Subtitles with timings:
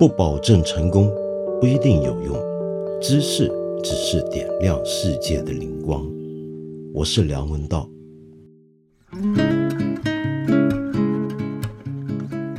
[0.00, 1.14] 不保证成功，
[1.60, 2.34] 不一定有用。
[3.02, 3.52] 知识
[3.84, 6.10] 只是点亮世界的灵光。
[6.94, 7.86] 我是梁文道。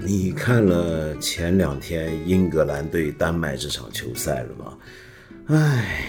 [0.05, 4.77] 你看了前两天英格兰对丹麦这场球赛了吗？
[5.47, 6.05] 唉，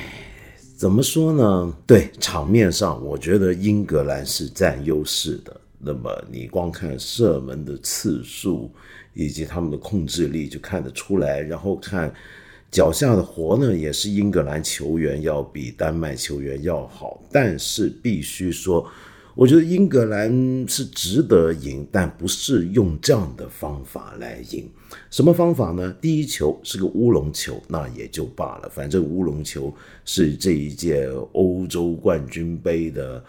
[0.77, 1.75] 怎么说呢？
[1.87, 5.62] 对场面上，我觉得英格兰是占优势的。
[5.85, 8.71] 那么你光看射门的次数
[9.15, 12.15] 以及他们的控制力就看得出来，然后看
[12.71, 17.21] 脚下的活呢，也是英格兰球员要比丹麦球员要好。
[17.33, 18.89] 但是必须说，
[19.35, 20.31] 我觉得英格兰
[20.69, 24.71] 是值得赢，但不是用这样的方法来赢。
[25.11, 25.93] 什么方法呢？
[26.01, 29.75] 第一球是个乌龙球，那也就罢了，反正乌龙球
[30.05, 33.23] 是这一届欧洲冠军杯的。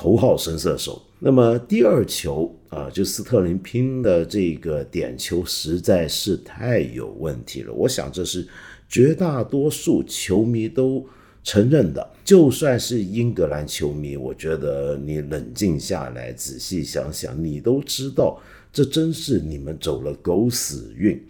[0.00, 1.02] 头号神射手。
[1.18, 7.70] 那么第二球啊，就斯特林拼的这个点球实在是太有问题了。
[7.74, 8.48] 我想这是
[8.88, 11.06] 绝大多数球迷都
[11.44, 12.10] 承认的。
[12.24, 18.40] 就算是英格兰球迷，我觉得你冷静下来仔细想想，你都知道
[18.72, 21.22] 这真是你们走了狗屎运。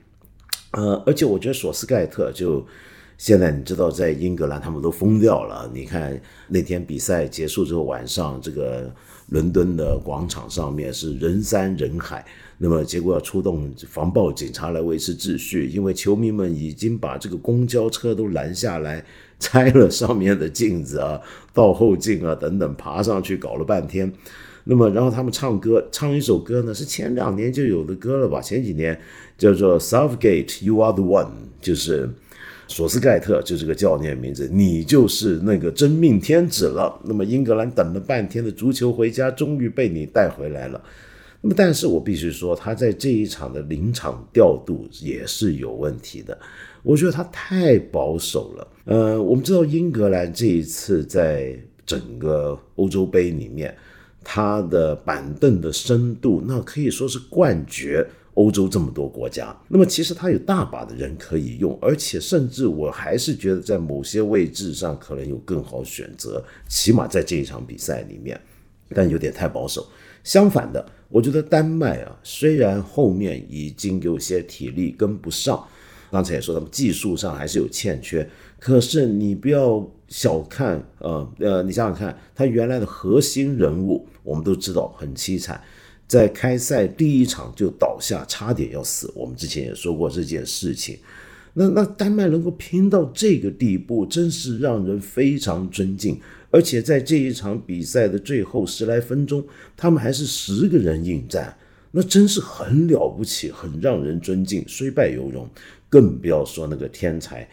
[0.75, 2.65] 呃，而且我觉得索斯盖特就。
[3.21, 5.71] 现在你知道，在英格兰他们都疯掉了。
[5.75, 6.19] 你看
[6.49, 8.91] 那天比赛结束之后，晚上这个
[9.29, 12.25] 伦敦的广场上面是人山人海。
[12.57, 19.05] 那么结果要出动防暴警察来维持秩序，因为球迷们已经把这个公交车都拦下来，
[19.39, 21.21] 拆了上面的镜子啊、
[21.53, 24.11] 倒后镜啊等等，爬上去搞了半天。
[24.65, 28.41] 那么然后他们唱歌，唱一首歌呢，是前两年就有的歌了吧？
[28.41, 28.99] 前几年
[29.37, 31.29] 叫做 Southgate You Are the One，
[31.61, 32.09] 就是。
[32.71, 36.97] 索斯盖特就是个教练名字，你就是那个真命天子了。
[37.05, 40.81] 那么英格兰等了半天的足球回家，终于被你带回来了。
[41.41, 46.39] 那么，但是我必须说，他在这一场的临场调度也是有问题的。
[46.85, 48.69] 我觉得他太保守了。
[48.85, 53.77] 呃，我们知道英格兰这一次在整个欧洲杯里面，
[54.23, 58.07] 他的板凳的深度那可以说是冠绝。
[58.35, 68.41] 欧洲这么多国家，那么其实他有大把的人可以用，而且甚至我还是觉得在某些位置上可能有更好选择，起码在这一场比赛里面，
[68.95, 69.87] 但有点太保守。
[70.23, 75.63] 相反的，我觉得丹麦啊，虽然后面已经有些体力跟不上，
[76.11, 85.61] 刚才也说他们技术上还是有欠缺，可是你不要小看，呃呃，你想想看，他原来的核心人物，我们都知道很凄惨。
[86.11, 89.09] 在开赛第一场就倒下，差点要死。
[89.15, 90.99] 我们之前也说过这件事情。
[91.55, 96.21] 那那丹麦能够拼到这个地步，真是让人非常尊敬。
[96.51, 101.57] 而且在这一场比赛的最后十来分钟，他们还是十个人应战，
[101.93, 104.65] 那真是很了不起，很让人尊敬。
[104.67, 105.49] 虽败犹荣，
[105.89, 107.49] 更不要说那个天才，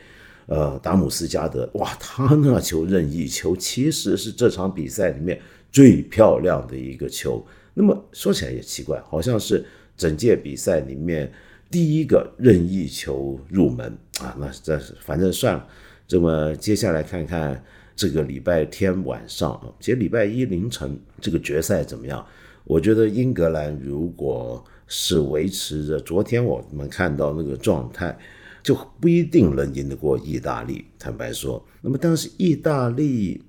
[0.48, 1.70] 呃，达姆斯加德。
[1.76, 5.40] 哇，他那球任意球其实是这场比赛里面
[5.72, 7.46] 最漂亮的一个球。
[7.80, 9.64] 那么说起来也奇怪，好像是
[9.96, 11.32] 整届比赛里面
[11.70, 14.36] 第一个任意球入门啊！
[14.40, 15.68] 那这是反正算了。
[16.08, 17.64] 这么接下来看看
[17.96, 22.26] 这个礼拜天晚上啊，其实礼拜一凌晨这个决赛怎么样？
[22.64, 28.18] 我觉得英格兰如果是维持着昨天我们看到那个状态，
[28.64, 30.84] 就不一定能赢得过意大利。
[30.98, 33.40] 坦白说，那么但是意大利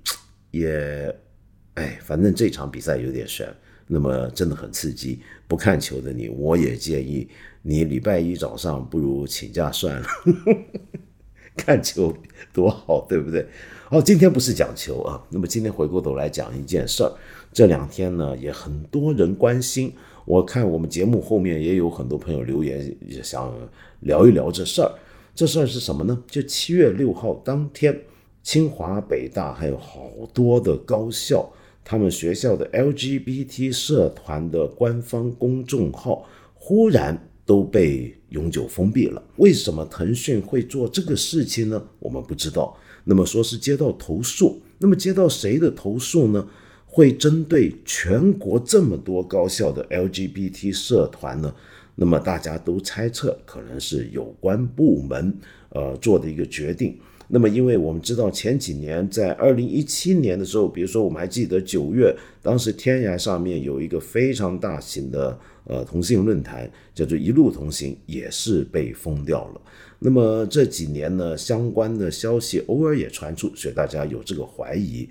[0.51, 1.11] 也，
[1.73, 3.51] 哎，反正这场比赛有点悬。
[3.91, 7.27] 那么真的很刺激，不看球的你，我也建议
[7.63, 10.07] 你礼拜一早上不如请假算了，
[11.57, 12.15] 看球
[12.53, 13.43] 多好，对不对？
[13.89, 17.11] 好，今天不是讲球啊，那么今天回过头来讲一件事儿，
[17.51, 19.91] 这两天呢也很多人关心，
[20.25, 23.51] 我看我们节目后面也有很多朋友留言也想
[24.01, 24.91] 聊一聊这事儿，
[25.33, 26.23] 这事儿是什么呢？
[26.27, 27.99] 就七月六号当天，
[28.43, 31.51] 清华、北大还有好多的高校。
[31.83, 39.23] 他们学校的 LGBT 社团的官方公众号忽然都被永久封闭了。
[39.37, 41.83] 为什么腾讯会做这个事情呢？
[41.99, 42.77] 我们不知道。
[43.05, 46.47] 那么说是接到投诉，那么接到谁的投诉呢？
[46.85, 51.53] 会针对全国这么多高校的 LGBT 社团呢？
[51.95, 55.35] 那么大家都猜测可能是有关部门
[55.69, 56.99] 呃做的一个决定。
[57.31, 62.11] 那么，因为我们知道前几年在二零一七年的时候，比如说我们还记得九月，
[62.41, 69.61] 当时天涯上面有一个非常大型的呃同性论坛，叫做一路同行，也是被封掉了。
[69.99, 75.07] 那么这几年呢，相关的消息偶尔也传出，所以大家有这个怀疑。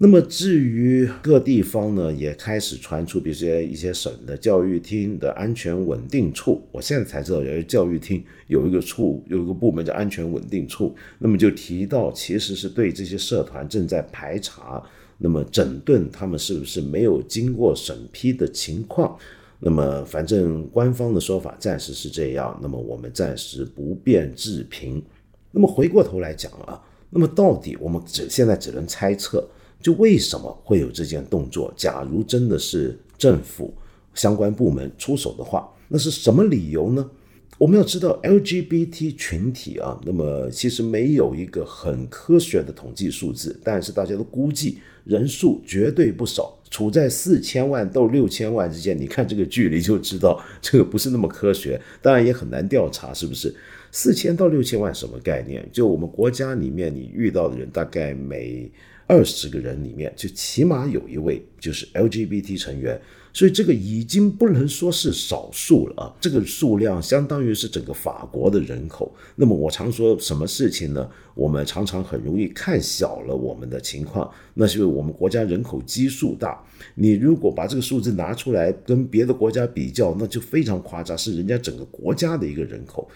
[0.00, 10.94] 那么至于各地方呢，也开始传出，比如说一些省的教育厅的安全稳定处，我现在才知道，原来教育厅有一个处，有一个部门叫安全稳定处。
[11.18, 14.80] 那么就提到，其实是对这些社团正在排查，
[15.18, 19.18] 那么整顿他们是不是没有经过审批的情况。
[19.58, 25.02] 那么反正官方的说法暂时是这样，那么我们暂时不便置评。
[25.50, 26.80] 那么回过头来讲啊，
[27.10, 29.44] 那么到底我们只现在只能猜测。
[29.80, 31.72] 就为什么会有这件动作？
[31.76, 33.72] 假如真的是政府
[34.14, 37.10] 相关部门出手的话，那是什么理由呢？
[37.56, 48.96] 我们要知道 LGBT 群体啊，那么其实没有一个很科学的统计数字，但是大家都估计人数绝对不少，处在四千万到六千万之间。
[48.96, 53.52] 你看这个距离就知道 这个不是那么科学，当然也很难调查，是不是？
[53.90, 55.68] 四千到六千万什么概念？
[55.72, 58.70] 就我们国家里面你遇到的人，大概每
[59.08, 63.00] 二十个人里面，就起码有一位就是 LGBT 成员，
[63.32, 66.14] 所以这个已经不能说是少数了啊！
[66.20, 69.10] 这个数量相当于是整个法国的人口。
[69.34, 71.10] 那么我常说什么事情呢？
[71.34, 76.62] 我们常常很容易看小了我们的情况，那是因为我们国家人口基数大。
[76.94, 83.10] 你如果把这个数字拿出来跟别的国家比较，那就非常夸张，是人家整个国家的一个人口。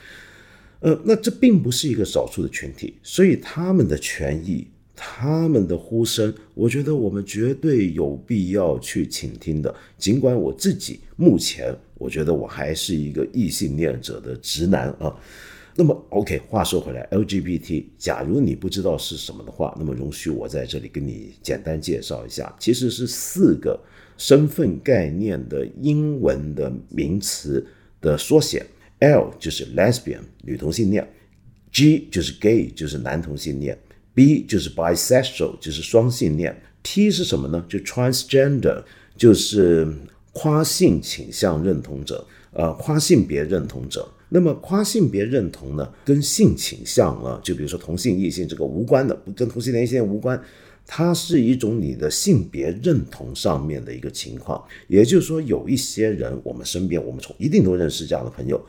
[0.81, 4.67] 呃，那这并不是一个少数的群体，所以他们的权益。
[5.05, 9.75] 他们的呼声，我觉得我们绝对有必要去倾听的。
[9.99, 15.13] 尽管我自己目前，我觉得我还是一个异性恋者的直男啊。
[15.75, 23.77] 那么，OK，话说回来，LGBT，假如你不知道是什么的话，那么容许我在这里跟你简单介绍一下，其实是四个
[24.17, 27.67] 身份概念的英文的名词
[28.01, 28.65] 的缩写。
[29.01, 31.05] L 就是 Lesbian，女同性恋
[31.73, 33.77] ；G 就是 Gay，就是男同性恋。
[34.15, 36.63] B 就是 bisexual，就是双性恋。
[36.83, 37.65] T 是什么呢？
[37.69, 38.83] 就 transgender，
[39.17, 39.87] 就是
[40.33, 44.09] 跨性倾向认同者，呃，跨性别认同者。
[44.29, 50.43] 那么跨性别认同呢，跟性倾向啊，就比如说同性异性这个无关的，跟同性恋性无关，
[50.87, 54.63] 它是一种你的性别认同上面的一个情况。
[54.89, 58.61] 也就是说，有一些人，我们身边我们从一定都认识这样的朋友。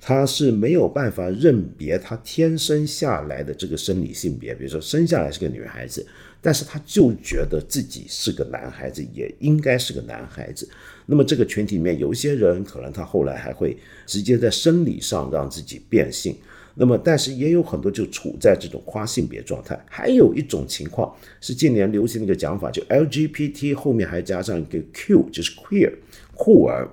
[0.00, 6.06] 他是没有办法认别他天生下来的这个生理性别，比如说生下来是个女孩子，
[6.40, 10.68] 但是他就觉得自己是个男孩子，也应该是个男孩子。
[11.06, 13.76] 那么这个群体里面有一些人，可能他后来还会
[14.06, 16.36] 直接在生理上让自己变性。
[16.74, 19.82] 那么，但是也有很多就处在这种跨性别状态。
[19.88, 25.92] 还有一种情况是近年流行的一个讲法，就 LGBT 后面还加上一个 Q，就是 queer，
[26.34, 26.88] 酷儿，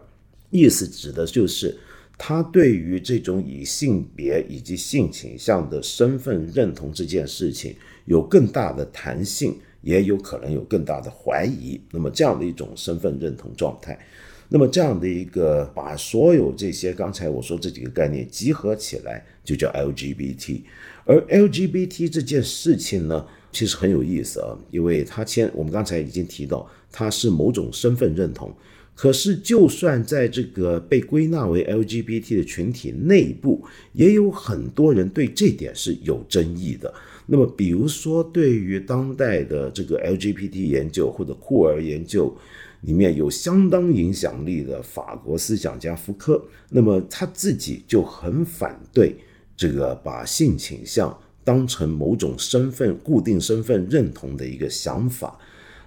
[0.49, 1.77] 意思指的就是。
[2.17, 7.75] 他对于这种以性别以及性倾向的身份认同这件事情
[8.05, 11.81] 有更大的弹性，也有可能有更大的怀疑。
[11.91, 13.99] 那么这样的一种身份认同状态，
[14.47, 20.61] 那么这样的一个把所有这些刚才我说这几个概念集合起来，就叫 LGBT。
[21.05, 28.53] 而 LGBT 这件事情呢，其实很有意思啊，因为它牵我们刚才已经提到，它是某种身份认同。
[28.95, 36.93] 可是，就算在这个被归纳为 LGBT 的群体内部，也有很多人对这点是有争议的。
[37.25, 42.35] 那么，比如说，对于当代的这个 LGBT 研究或者酷儿研究，
[42.81, 49.15] 里面有相当影响力的法国思想家福柯，那么他自己就很反对
[49.57, 55.39] 这个把性倾向当成某种身份固定身份认同的一个想法。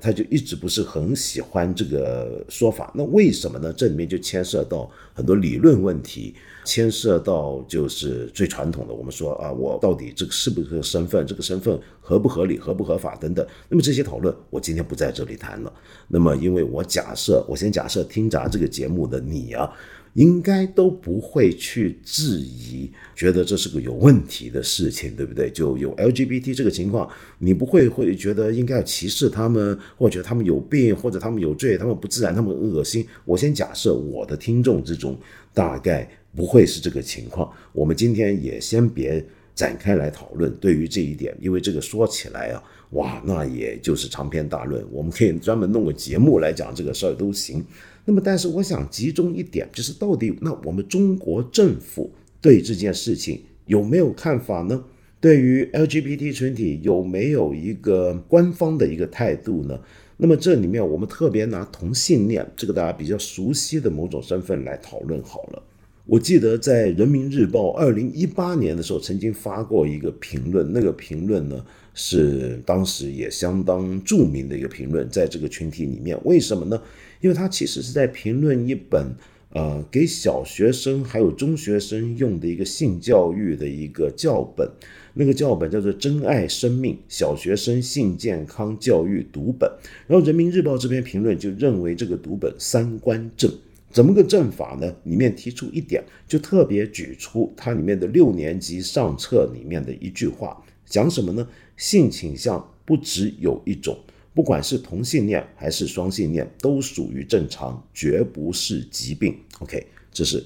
[0.06, 3.72] 他就一直不是很喜欢这个说法，那为什么呢？
[3.72, 6.32] 这里面就牵涉到很多理论问题，
[6.64, 13.44] 牵涉到就是最传统的，我们说啊，我到底这个是不是身份，这个身份合不合理、合不合法等等。
[13.68, 15.72] 那么这些讨论，我今天不在这里谈了。
[16.06, 19.68] 那么，因为我假设，我先假设听咱这个节目的你啊。
[20.16, 25.50] 应该都不会去质疑，觉得这是个有问题的事情，对不对？
[25.50, 27.06] 就有 LGBT 这个情况，
[27.38, 33.06] 你不会会觉得应该要歧视他们，或者他们有病，或者他们有罪，他们不自然，他们恶心。
[33.26, 35.18] 我先假设我的听众之中
[35.52, 37.52] 大概不会是这个情况。
[37.74, 39.22] 我们今天也先别
[39.54, 47.62] 展开来讨论对于这一点，因为这个说起来啊，哇，那也就是长篇大论，我们可以专门弄个节目来讲这个事儿都行。
[48.08, 52.10] 那么，但是我想集中一点，就是到底那我们中国政府
[52.40, 54.84] 对这件事情有没有看法呢？
[55.20, 59.78] 对于 LGBT 群体有没有一个官方的一个态度呢？
[60.18, 65.62] 那么这里面我们特别拿同性恋这个大家比较熟悉的某种身份来讨论好了。
[66.06, 71.64] 我记得在人民日报二零一八年的时候曾经发过一个评论，那个评论呢。
[71.98, 76.78] 是当时也相当著名的一个评论，在这个群体里面，为什么呢？
[77.20, 79.14] 因为他其实是在评论一本
[79.50, 84.70] 呃给小学生还有中学生用的一个性教育的一个教本，
[85.14, 89.70] 那个教本叫做《珍爱生命小学生性健康教育读本》，
[90.06, 93.50] 然后人民日报这篇评论就认为这个读本三观正。
[93.92, 94.94] 怎么个正法呢？
[95.04, 101.48] 里面提出一点，就特别举出它里面的六年级上册里面的一句话，讲什么呢？
[101.78, 103.98] 性倾向不只有一种，
[104.36, 109.34] 不管是同性恋还是双性恋，都属于正常，绝不是疾病。
[109.60, 110.44] OK，这是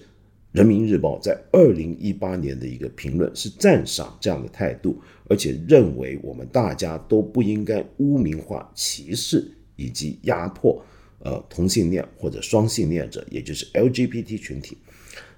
[0.52, 10.80] 人民日报在二零一八年的一个评论，是赞赏这样的态度，而且认为我们大家都不应该污名化、歧视以及压迫。
[11.22, 14.78] 呃，同性恋或者双性恋者，也就是 LGBT 群体，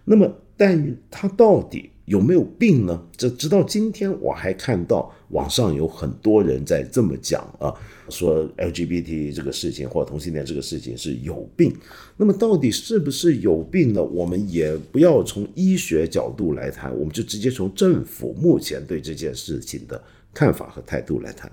[0.04, 0.30] 那么，
[0.62, 3.02] 但他到底有没有病呢？
[3.16, 7.74] 这直到今天，我还看到网上有很多人在这么讲啊，
[8.08, 11.74] 说 LGBT 这个事情或者同性恋这个事情是有病。
[12.16, 14.00] 那么，到底是不是有病呢？
[14.00, 20.00] 我们也不要从医学角度来谈，我们就直接从政府目前对这件事情的
[20.32, 21.50] 看法和态度来谈。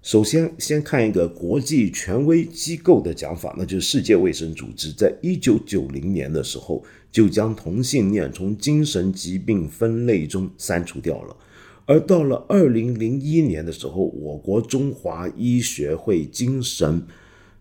[0.00, 6.82] 首先，先看一个国际权威机构的讲法，那就是世界卫生组织在一九九零年的时候
[7.16, 11.34] 就将同性恋从精神疾病分类中删除掉了，
[11.86, 17.02] 而到了二零零一年的时候，我国中华医学会精神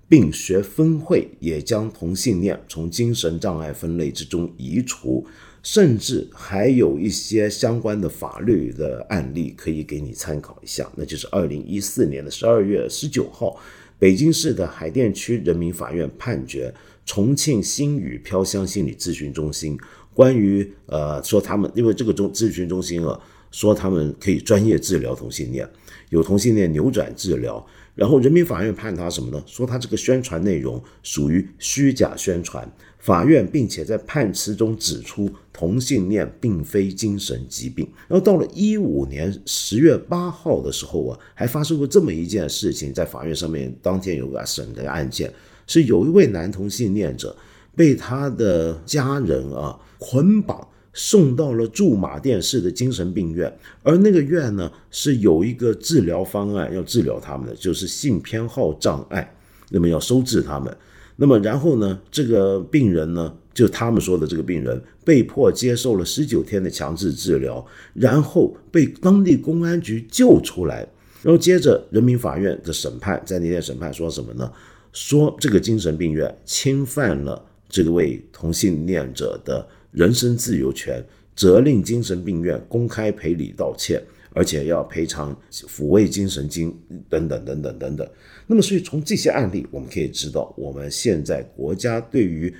[0.09, 5.25] 病学分会也将同性恋从精神障碍分类之中移除。
[5.63, 13.57] 甚至还有一些相关的法律的案例可以给你参考一下，那就是二零一四年的十二月十九号，
[13.97, 16.71] 北京市的海淀区人民法院判决
[17.05, 19.77] 重庆星宇飘香心理咨询中心
[20.13, 23.19] 关于呃说他们因为这个中咨询中心啊
[23.51, 25.65] 说他们可以专业治疗同性恋，
[26.09, 29.41] 有同性恋扭转治疗，然后人民法院判他什么呢？
[29.47, 32.69] 说他这个宣传内容属于虚假宣传。
[32.99, 37.87] 法院并且在判词中指出，同性恋并非精神疾病。
[38.07, 45.31] 然后到了一五年十月八号的时候啊，还发生过这么一件事情，在法院上面当天有个审的案件，
[45.67, 47.35] 是有一位男同性恋者
[47.75, 53.53] 被他的家人啊捆绑送到了驻马店市的精神病院，
[53.83, 59.35] 而那个院呢是有一个治疗方案要治疗他们的，就是性偏好障碍，
[59.71, 60.75] 那么要收治他们。
[61.17, 61.99] 那么然后呢？
[62.11, 70.87] 这个病人呢，就他们说的这个病人，被迫接受了十九天的强制治疗，然后被当地公安局救出来。
[71.25, 74.53] 然后接着人民法院的审判，在那天审判说什么呢？
[74.93, 81.03] 说这个精神病院侵犯了这位同性恋者的人身自由权，
[81.35, 83.99] 责令精神病院公开赔礼道歉。
[84.37, 86.69] 而且要赔偿抚慰精神金
[87.07, 88.05] 等等等等等等。
[88.47, 92.53] 那么，所以从这些案例，我们可以知道，我们现在国家对于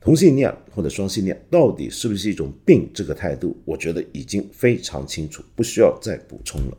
[0.00, 6.76] 同性恋或者双性恋到底是不是一种病这个态度，我觉得已经非常清楚，不需要再补充了。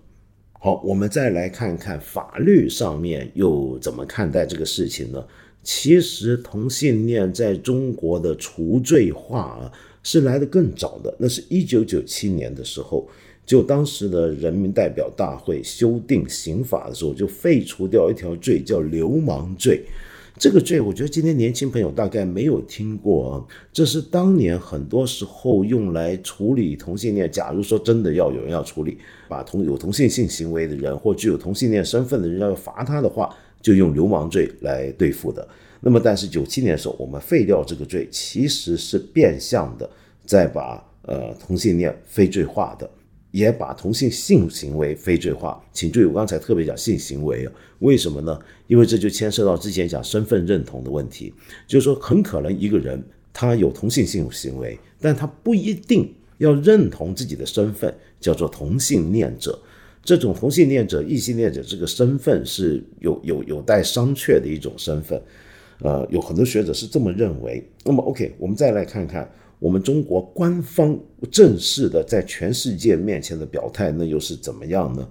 [0.63, 5.25] 好，我们再来看看法律上面又怎么看待这个事情呢？
[5.63, 9.71] 其实，同性恋在中国的除罪化啊，
[10.03, 13.09] 是来的更早的，那是一九九七年的时候。
[13.43, 19.81] 就当时的人民代表大会修订刑法的时候，就废除掉一条罪，叫流氓罪。
[20.41, 23.45] 这个罪，我觉得今天年轻朋友大概没有听过啊。
[23.71, 27.31] 这是当年很多时候用来处理同性恋。
[27.31, 28.97] 假如说真的要有人要处理，
[29.29, 33.29] 把同有同性性行为的人或具有同性恋身份的人要罚他的话，
[33.61, 35.47] 就用流氓罪来对付的。
[35.79, 39.87] 那么，但是九七年的时候，我们废掉这个罪，其实是变相的
[40.25, 42.89] 在把呃同性恋非罪化的。
[43.31, 47.47] 也把同性性行为非罪化，请注意，我刚才特别讲性行为，
[47.79, 48.37] 为什么呢？
[48.67, 51.33] 因为这就牵涉到之前讲身份认同的问题，
[51.65, 59.57] 就是说很可能一个人他有同性性行为，但他不一定要认同自己的身份叫做同性恋者，
[60.03, 65.21] 这种同性恋者、异性恋者这个身份是有有有待商榷的一种身份，
[65.79, 67.65] 呃，有很多学者是这么认为。
[67.85, 69.31] 那么，OK，我们再来看看。
[69.61, 70.99] 我们中国官方
[71.29, 75.07] 正式的在全世界面前的表态，那又是怎么样呢？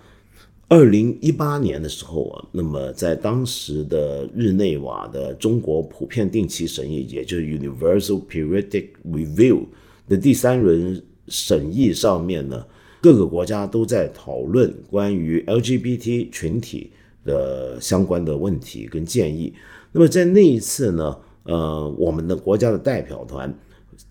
[0.67, 9.67] 二零一八年的时候啊，那么在当时的日内瓦的中国普遍定期审议，也就是 Universal Periodic Review
[10.09, 12.67] 的第三轮审议上面呢，
[13.01, 16.91] 各个国家都在讨论关于 LGBT 群体
[17.25, 19.55] 的相关的问题跟建议。
[19.93, 23.57] 那么在那一次呢，呃，我们的国家的代表团。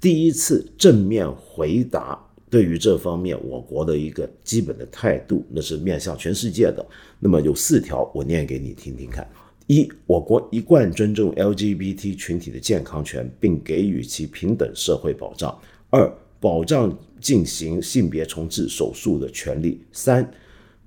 [0.01, 2.17] 第一次正面回答
[2.49, 6.85] 对于这方面，我国的一个基本的态度，那是面向全世界的。
[7.19, 9.27] 那么有四条，我念给你听听看。
[9.67, 15.55] 一，我国一贯尊重 LGBT 群体的健康权，并给予其平等社会保障。
[15.89, 19.81] 二，保障进行性别重置手术的权利。
[19.91, 20.29] 三。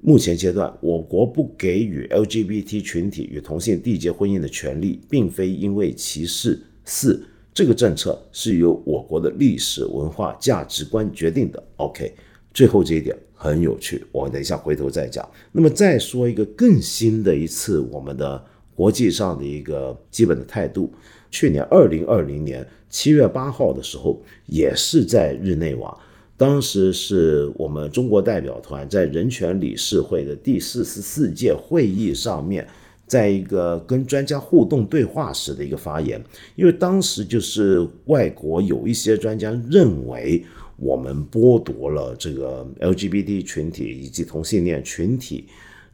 [0.05, 6.61] 目前阶段，我国不给予 LGBT 群体与同性缔结婚姻的权利，并非因为歧视。
[6.85, 11.63] 四，这个政策是由我国的历史文化价值观决定的。
[11.77, 12.13] OK，
[12.55, 15.29] 最后这一点很有趣，我等一下回头再讲。
[15.53, 18.43] 那么再说一个更新的一次我们的
[18.75, 20.93] 国际上的一个基本的态度。
[21.31, 25.99] 去年二零二零年七月八号的时候，也是在日内瓦。
[26.37, 32.67] 当时是我们中国代表团在人权理事会的第四十四届会议上面，
[33.13, 36.19] 在一个跟专家互动对话时的一个发言。
[36.57, 40.43] 因为当时就是外国有一些专家认为
[40.79, 45.45] 我们剥夺了这个 LGBT 群体以及同性恋群体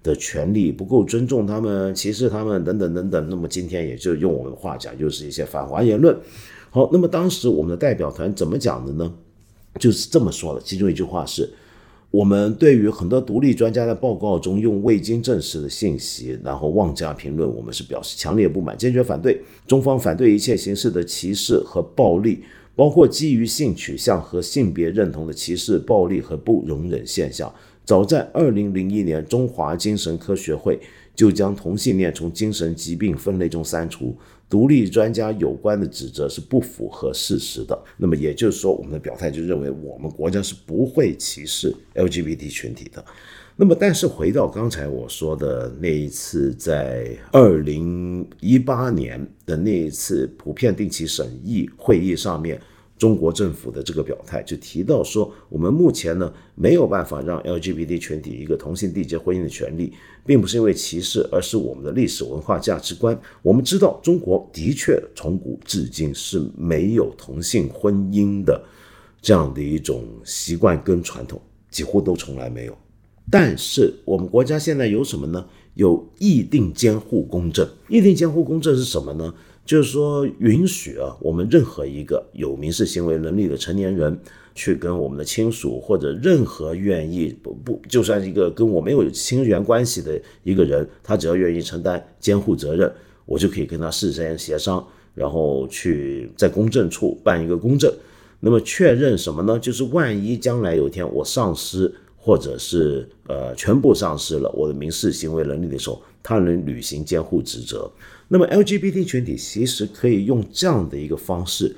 [0.01, 3.29] 的权利，不够尊重他们，歧视他们等等等等。
[3.29, 6.17] 那么今天也就用我们话讲，就是一些反华言论。
[6.71, 9.13] 好，那么当时我们的代表团怎么讲的呢？
[9.81, 11.51] 就是这么说的，其中一句话是：
[12.11, 19.39] 我们对于很多独立专家的报告中用未经证实的信息，然后妄加评论，我们是表示强烈不满，坚决反对。
[19.67, 22.43] 中方反对一切形式的歧视和暴力，
[22.75, 27.53] 包括基于性取向和性别认同的歧视、暴力和不容忍现象。
[27.85, 30.81] 早在二零零一年，中华精神科学会
[31.15, 34.17] 就将同性恋从精神疾病分类中删除。
[34.49, 37.79] 独立专家有关的指责是不符合事实的。
[37.97, 43.05] 那么也就是说，我们的表态就认为我们国家是不会歧视 LGBT 群体的。
[43.57, 52.61] 那么，但是回到刚才我说的那一次，在二零一八年的那一次普遍定期审议会议上面。
[52.99, 59.93] 中国政府的这个表态就提到说，我们目前呢没有办法让 LGBT 群体一个同性缔结婚姻的权利，
[60.27, 63.19] 并不是因为歧视，而是我们的历史文化价值观。
[63.41, 68.61] 我们知道中国的确从古至今是没有同性婚姻的
[69.23, 72.77] 这样的一种习惯跟传统，几乎都从来没有。
[73.31, 75.47] 但是我们国家现在有什么呢？
[75.75, 77.69] 有议定监护公证。
[77.89, 79.33] 议定监护公证是什么呢？
[79.69, 84.19] 就是说，允许啊，我们任何一个有民事行为能力的成年人，
[84.55, 92.91] 去跟我们的亲属或者任何愿意不不，就算一个跟我没有亲缘关系的一个人，他只要愿意承担监护责任，
[93.27, 94.83] 我就可以跟他事先协商，
[95.15, 97.93] 然后去在公证处办一个公证。
[98.41, 99.59] 那么确认什么呢？
[99.59, 107.91] 就是万一将来有一天我丧失，或者是呃全部丧失了我的民事行为能力的时候，他能履行监护职责。
[108.31, 111.75] 那么 LGBT 群体其实可以用这样的一个方式，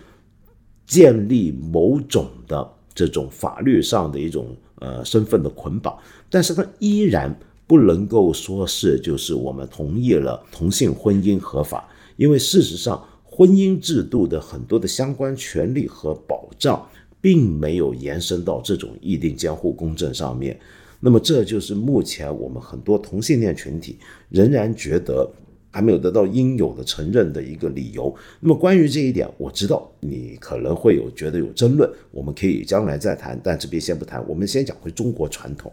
[0.85, 5.97] 建立某种的这种法律上的一种呃身份的捆绑，
[6.29, 7.33] 但是它依然
[7.69, 16.85] 不能够说是就是我们同意了同性婚姻合法，因为事实上婚姻制度的很多的相关权利和保障，
[17.21, 20.59] 并没有延伸到这种议定监护公证上面。
[20.99, 23.99] 那么这就是目前我们很多同性恋群体
[24.31, 25.31] 仍然觉得。
[25.71, 28.15] 还没有得到应有的承认的一个理由。
[28.41, 34.23] 那么关于这一点，我知道你可能会有觉得有争论，我们可以将来再谈，但这边先不谈。
[34.29, 35.73] 我们先讲回中国传统。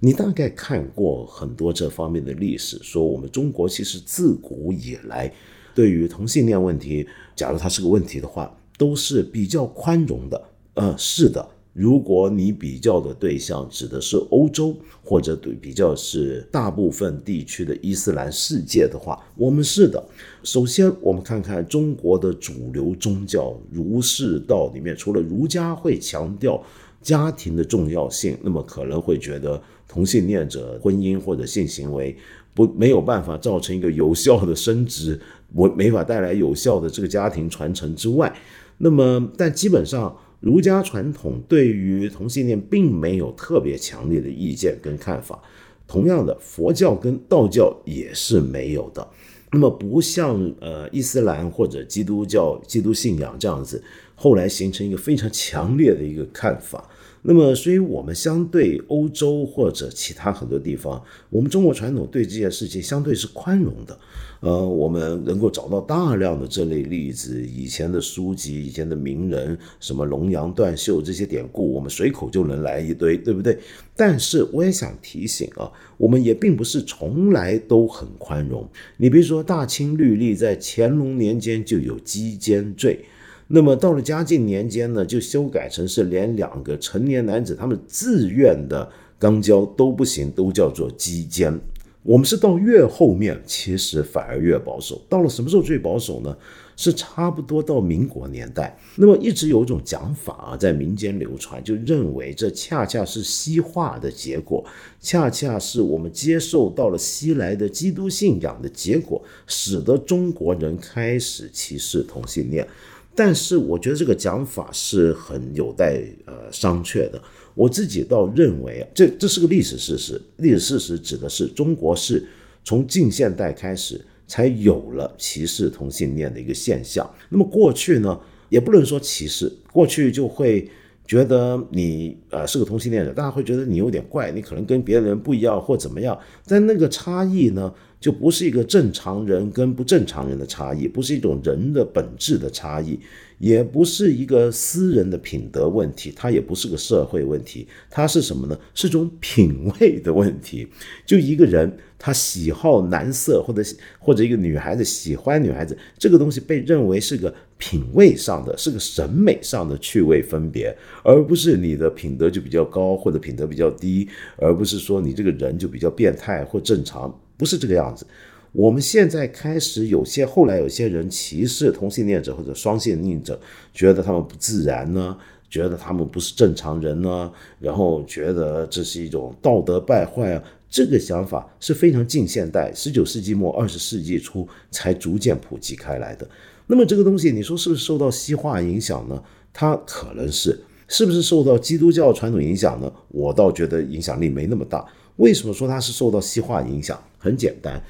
[0.00, 5.32] 你大概看过很多这方面的历史，说我们中国其实自古以来
[5.74, 10.42] 对于同性恋问题，假如它是个问题的话，都是比较宽容的。
[10.74, 11.48] 呃，是的。
[11.74, 20.00] 如果你比较的对象指的是欧洲，或者对比较是大部分地区的伊斯兰世界的话，我们是的。
[20.44, 26.62] 首先，我们看看中国的主流宗教儒释道里面，除了儒家会强调
[27.02, 32.16] 家庭的重要性，那么可能会觉得同性恋者婚姻或者性行为
[32.54, 35.20] 不没有办法造成一个有效的生殖，
[35.52, 38.32] 我没法带来有效的这个家庭传承之外，
[38.78, 40.16] 那么但基本上。
[40.44, 45.42] 儒家传统对于同性恋并没有特别强烈的意见跟看法，
[45.88, 49.08] 同样的，佛教跟道教也是没有的。
[49.50, 53.82] 那么不像呃伊斯兰或者基督教、基督信仰这样子，
[54.14, 56.86] 后来形成一个非常强烈的一个看法。
[57.26, 63.98] 那么，所以我们相对欧洲或者其他很多地方，我们中国传统对这件事情相对是宽容的。
[64.40, 73.58] 呃，我们能够找到大量的这类例子，以前的书籍、以前的名人，什么龙阳断袖这些典故，我们随口就能来一堆，对不对？
[73.96, 78.68] 但是我也想提醒啊，我们也并不是从来都很宽容。
[78.98, 83.02] 你比如说，大清律例在乾隆年间就有鸡奸罪。
[83.48, 91.60] 那么到了嘉靖年间呢，就修改成是连两个成年男子他们自愿的肛交都不行，都叫做鸡奸。
[92.02, 95.00] 我们是到越后面，其实反而越保守。
[95.08, 96.36] 到了什么时候最保守呢？
[96.76, 98.76] 是差不多到民国年代。
[98.96, 104.62] 那么一直有一种讲法啊，在民间流传，就认为这恰恰是西化的结果，
[105.00, 112.66] 恰恰是我们接受到了西来的基督信仰的结果，使得中国人开始歧视同性恋。
[113.14, 117.22] 但是我觉得这个讲法是很有待呃商榷的。
[117.54, 120.20] 我自己倒认为，这这是个历史事实。
[120.38, 122.26] 历史事实指的是中国是
[122.64, 127.08] 从近现代开始才有了歧视同性恋的一个现象。
[127.28, 130.68] 那么过去呢，也不能说歧视，过去就会
[131.06, 136.18] 觉得你呃是个同性恋者，大家会觉得你有点怪，你可能跟别人不一样或怎么样。
[136.46, 137.72] 但那个差异呢，
[138.04, 143.00] 就不是一个正常人跟不正常人的差异，不是一种人的本质的差异。
[143.38, 148.56] 也不是一个私人的品德问题，它也不是个社会问题，它是什么呢？
[148.74, 150.68] 是种品味的问题。
[151.06, 153.62] 就一个人他喜好男色，或者
[153.98, 168.06] 或者一个女孩子喜欢女孩子，这个东西被认为是个品味上的，是个审美上的趣味分别，而不是你的品德就比较高或者品德比较低，而不是说你这个人就比较变态或正常，不是这个样子。
[168.52, 173.38] 我们现在开始有些，后来有些人歧视同性恋者或者双性恋者，
[173.72, 175.16] 觉得他们不自然呢，
[175.50, 180.42] 觉得他们不是正常人呢，然后觉得这是一种道德败坏啊。
[180.70, 186.28] 这个想法是非常近现代，十九世纪末二十世纪初才逐渐普及开来的。
[186.66, 189.20] 那么这个东西，你说是不是受到西化影响呢？
[189.52, 192.92] 它可能是，是不是受到基督教传统影响呢？
[193.08, 194.84] 我倒觉得影响力没那么大。
[195.16, 197.02] 为什么说它是受到西化影响？
[197.18, 197.82] 很简单。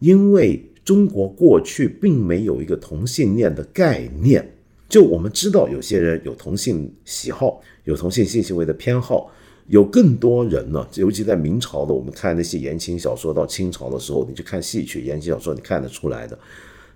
[0.00, 4.46] 因为中国过去并没有一个同性恋的概念，
[4.86, 9.30] 就我们知道有些人有同性喜好，有同性性行为的偏好，
[9.68, 16.38] 有更多人呢，尤其在明朝的，我们看那些言情小说，到清朝的时候，你去看戏曲言情小说，你看得出来的，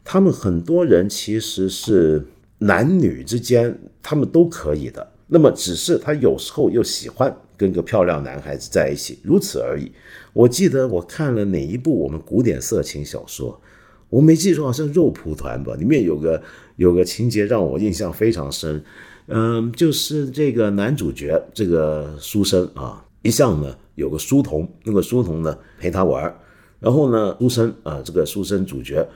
[0.04, 2.22] 他们很多人其实是
[2.58, 7.34] 男女之间他们都可以的，那么只是他有时候又喜欢。
[7.58, 9.90] 跟个漂亮男孩子在一起，如此而已。
[10.32, 13.60] 我记得我看了哪一部我们古典色情小说，
[14.08, 16.40] 我没记错，好像《肉蒲团》吧，里面有个
[16.76, 18.82] 有个情节让我印象非常深。
[19.26, 26.34] 嗯，就是这个男主角这个书生啊，一向呢有个书童，那个书童呢陪他玩
[26.80, 29.06] 然后呢书生啊，这个书生主角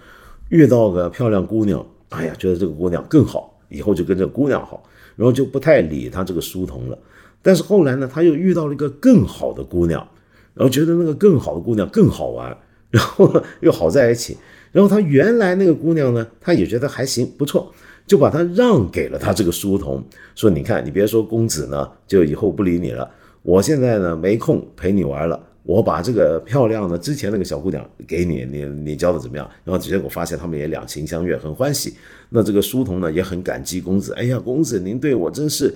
[0.50, 4.82] 遇到个漂亮姑娘，哎呀，觉得这个姑娘更好，以后就跟这个姑娘好，
[5.16, 6.98] 然后就不太理他这个书童了。
[7.42, 10.06] 但是后来呢，他又遇到了一个更好的姑娘，
[10.54, 12.56] 然后觉得那个更好的姑娘更好玩，
[12.88, 14.36] 然后又好在一起。
[14.70, 17.70] 然后他原来那个姑娘呢，他也觉得还行，不错，
[18.06, 20.02] 就把她让给了他这个书童，
[20.34, 23.10] 说：“你看，你别说公子呢，就以后不理你了。
[23.42, 31.94] 我现在呢没空陪你玩了，我把这个漂亮的之前那个小姑娘给你，你你教的怎么样？”然后结果发现他们也两情相悦，很欢喜。
[32.30, 35.74] 那这个书童呢也很感激公子，哎呀，公子您对我真是。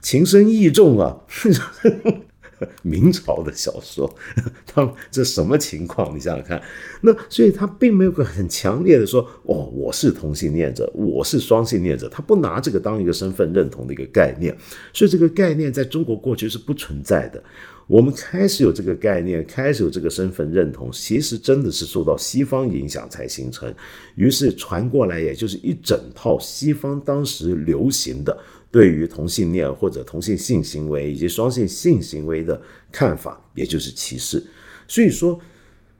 [0.00, 1.16] 情深意重啊！
[2.82, 4.12] 明朝的小说，
[4.66, 6.12] 他这什么情况？
[6.16, 6.60] 你想想看。
[7.02, 14.52] 那所以他并没有个很强烈的说：“哦，我是同性恋者，我是双性恋者。”他不拿这个当一个身份认同的一个概念。
[14.92, 17.40] 所以这个概念在中国过去是不存在的。
[17.86, 23.72] 我们开始有这个概念，开始有这个身份认同，其实真的是受到西方影响才形成。
[24.16, 28.36] 于是传过来，也就是一整套西方当时流行的。
[28.70, 32.60] 对于同性恋或者同性性行为以及双性性行为的
[32.92, 34.44] 看法，也就是歧视。
[34.86, 35.38] 所以说，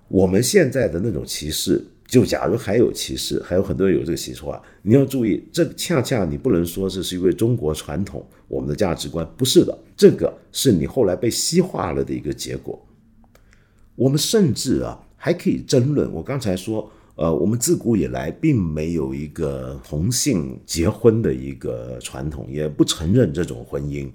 [0.08, 12.86] 我们现在的那种歧视，就假如还有歧视，还有很多人有这个习俗啊，你要注意，这恰恰你不能说这是因为中国传统我们的价值观，不是的，这个是你后来被西化了的一个结果。
[13.94, 16.92] 我们甚至啊，还可以争论，我刚才说。
[17.18, 24.08] 呃，我们自古以来并没有一个同性结婚的一个传统，也不承认这种婚姻。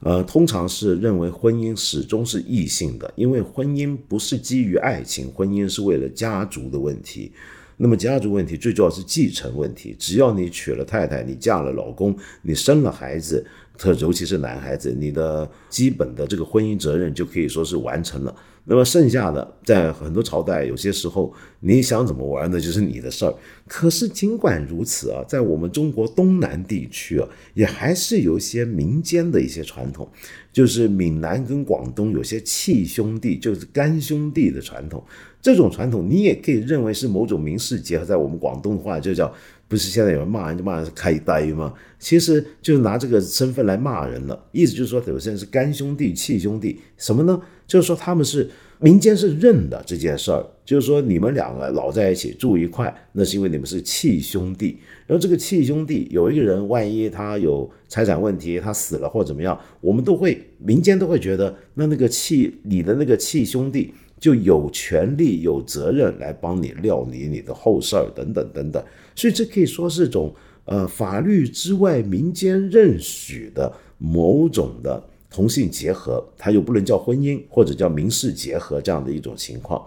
[0.00, 7.30] 呃，通常是认为婚姻始终是异性的，因为婚姻不是基于爱情，婚姻是为了家族的问题。
[7.76, 13.44] 那么家族问题最重要是继承问题，只要你娶了太太，你嫁了老公，你生了孩子，
[13.76, 18.34] 特尤其是男孩子，你的基本的这个婚姻责任就可以说是完成了。
[18.68, 23.32] 那么剩下的，在很多朝代，有些时候你想怎么玩，那就是你的事儿。
[23.68, 30.08] 可是尽管如此啊，在我们中国东南地区啊，也还是有一些民间的一些传统，
[30.52, 35.02] 就是闽南跟广东有些契兄弟，就是干兄弟的传统。
[35.40, 39.32] 这种传统你也可以认为是某种民事结合，在我们广东的话就叫
[39.68, 41.72] 不是现在有人骂人就骂人是开呆吗？
[42.00, 47.40] 其实就是拿这个身份来骂人了，意思就是说有些人是干兄弟、契兄弟，什么呢？
[47.66, 48.48] 就是说他们是
[48.78, 54.78] 民间是认的这件事儿，就是说你们两个老在一起住一块，那是因为你们是契兄弟。
[55.06, 68.84] 然后这个契兄弟有一个人，万一他有财产问题，他死了或怎么样，我们都会民间都会觉得，那那个契你的那个契兄弟就有权利、有责任来帮你料理你的后事儿等等等等。
[69.14, 75.02] 所以这可以说是种呃法律之外民间认许的某种的
[75.36, 79.86] 同性结合，它又不能叫婚姻或者叫民事结合这样的一种情况。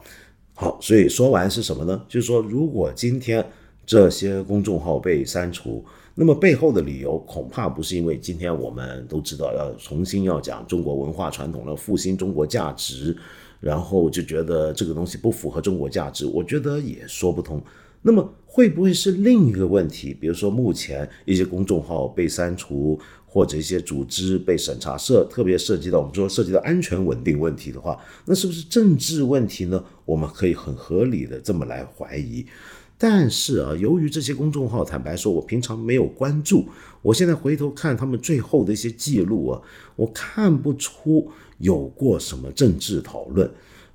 [0.54, 2.02] 好，所以说完是什么呢？
[2.08, 3.44] 就是说，如果今天。
[3.90, 5.84] 这些公众号被删除，
[6.14, 13.18] 那么背后的理由恐怕不是因为今天我们都知道要重新要讲中国文化传统了复兴中国价值，
[13.60, 17.60] 然后就觉得这个东西不符合中国价值，我觉得也说不通。
[18.02, 20.14] 那么会不会是另一个问题？
[20.14, 29.84] 比如说目前一些公众号被删除，或者一些组织被审查，涉特别涉及到我们说涉及到安全稳定问题的话，那是不是政治问题呢？
[30.06, 32.46] 我们可以很合理的这么来怀疑。
[32.98, 36.66] 但是啊，由于这些公众号，坦白说，我平常没有关注。
[37.02, 39.62] 我现在回头看他们最后的一些记录啊，
[39.96, 43.50] 我看不出有过什么政治讨论。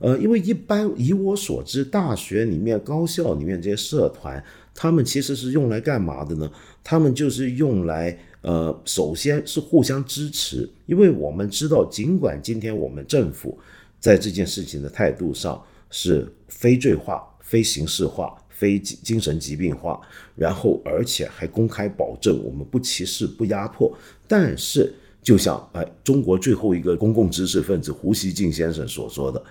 [0.05, 6.51] 呃，因为一般以我所知，大学里面、高校里面这些社团，他们其实是用来干嘛的呢？
[6.83, 10.69] 他们就是用来，呃，首先是互相支持。
[10.85, 13.59] 因为我们知道，尽管今天我们政府
[13.99, 18.37] 在这件事情的态度上是非罪化、非刑事化。
[18.57, 20.01] 非精神疾病化，
[20.37, 23.93] 然后而且还公开保证我们不歧视、不压迫。
[24.29, 29.43] 但是，就像哎，中国最后一个公共知识分子胡锡进先生所说的，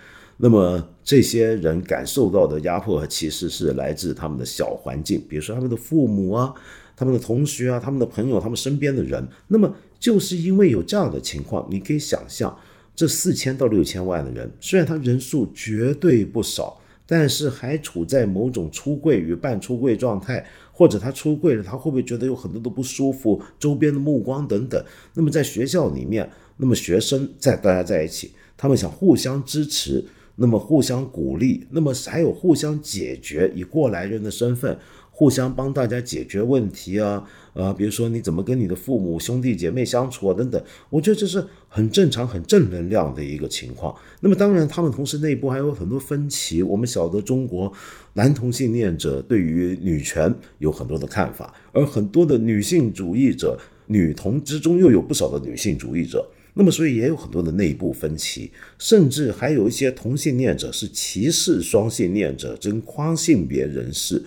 [0.44, 6.54] 那么这些人感受到的压迫和歧视是来自他们的小环境，比如说他们的父母啊、
[6.98, 9.26] 他们的同学啊、他们的朋友、他们身边的人。
[9.48, 12.54] 那么，就是因为有这样的情况，你可以想象，
[12.94, 16.78] 这四千到六千万的人，虽然他人数绝对不少。
[17.06, 24.84] 但是还处在某种出柜与半出柜状态，或者他出柜了，他会不会觉得有很多的不舒服，周边的目光等等？
[25.14, 30.04] 那么在学校里面，那么学生在大家在一起，他们想互相支持，
[30.36, 34.78] 那么互相鼓励，那么还有互相解决，以过来人的身份。
[35.16, 43.96] 互相帮大家解决问题啊，呃，比如说你怎么跟你的父母兄弟姐妹相处啊，等等，我觉得这是很正常、很正能量的一个情况。
[44.22, 46.64] 那么当然，他们同时内部还有很多分歧。
[46.64, 47.72] 我们晓得中国
[48.14, 64.24] 男同性恋者对于女权有很多的看法，而很多的女性主义者，女同之中又有不少的女性主义者，那么所以也有很多的内部分歧，甚至还有一些同性恋者是歧视双性恋者、争跨性别人士。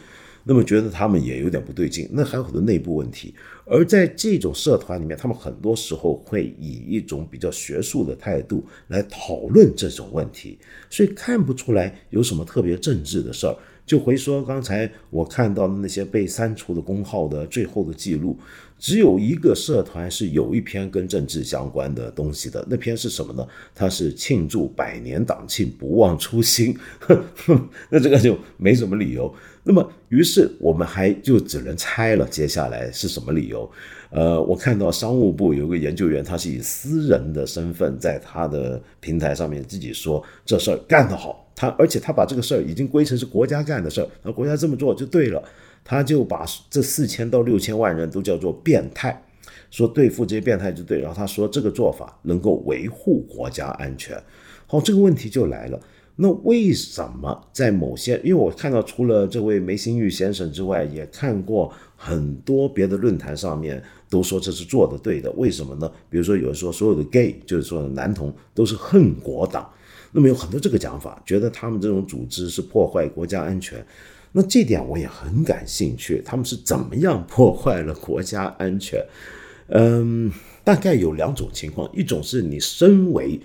[0.48, 3.34] 那么觉得他们也有点不对劲，那还有很多内部问题。
[3.64, 10.56] 而在这种社团里面，他们很多时候会以一种比较学术的态度来讨论这种问题，
[10.88, 13.56] 所以看不出来有什么特别政治的事儿。
[13.84, 18.38] 就回说刚才我看到的那些被删除的公号的最后的记录，
[18.78, 23.46] 只有一个社团是有一篇跟政治相关的东西的，那篇是什么呢？
[23.74, 26.76] 它是庆祝百年党庆，不忘初心。
[27.90, 29.34] 那这个就没什么理由。
[29.62, 33.68] 那么，于是我们还就只能猜了，接下来是什么理由？
[34.10, 45.42] 呃，我看到商务部有个研究员，他是以私人的身份在他的平台上面自己说这事儿干得好，他而且他把这个事儿已经归成是国家干的事儿，那国家这么做就对了，
[45.88, 49.24] 他就把这四千到六千万人都叫做变态，
[49.70, 54.20] 说对付这些变态就对，然后他说这个做法能够维护国家安全，
[54.66, 55.80] 好，这个问题就来了。
[56.18, 58.16] 那为什么在某些？
[58.24, 65.30] 因为我看到除了这位梅新玉先生之外，也看过很多别的论坛上面都说这是做的对的。
[65.32, 65.92] 为什么呢？
[66.08, 69.70] 比如说有人说所有的 gay 就是说男同都是恨国党，
[70.10, 73.86] 那么有很多这个讲法，觉得他们这种组织是破坏国家安全。
[74.36, 79.02] 那这点我也很感兴趣，他们是怎么样破坏了国家安全？
[79.68, 80.30] 嗯，
[80.62, 83.40] 大概有两种情况，一种是你身为。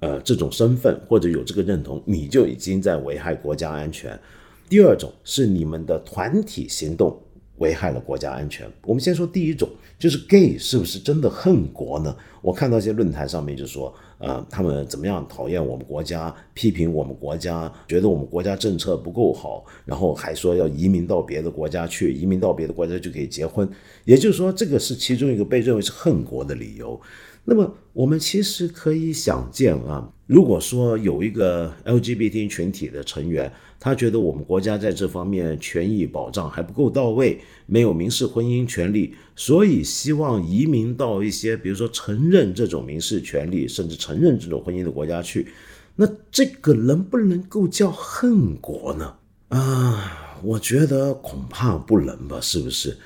[0.00, 4.20] 呃，这种身份或者有这个认同，你就已经在危害国家安全。
[4.68, 7.18] 第二种是你们的团体行动
[7.58, 8.70] 危害了国家安全。
[8.82, 12.14] 我们先说第一种，就是 gay 是不是真的恨国呢？
[12.42, 23.66] 我看到一些论坛上面就说，呃，他们怎么样讨厌我们国家，批评我们国家，觉得我们国家政策不够好，然后还说要移民到别的国家去，移民到别的国家就可以结婚。
[24.04, 27.00] 也就是说，这个是其中一个被认为是恨国的理由。
[27.44, 45.48] 那么我们其实可以想见啊，如果说有一个 LGBT 群体的成员，他觉得我们国家在这方面权益保障还不够到位，没有民事婚姻权利，所以希望移民到一些比如说承认这种民事权利，甚至承认这种婚姻的国家去。
[45.96, 49.14] 那这个能不能够叫恨国呢？
[49.48, 52.96] 啊，我觉得恐怕不能吧，是不是？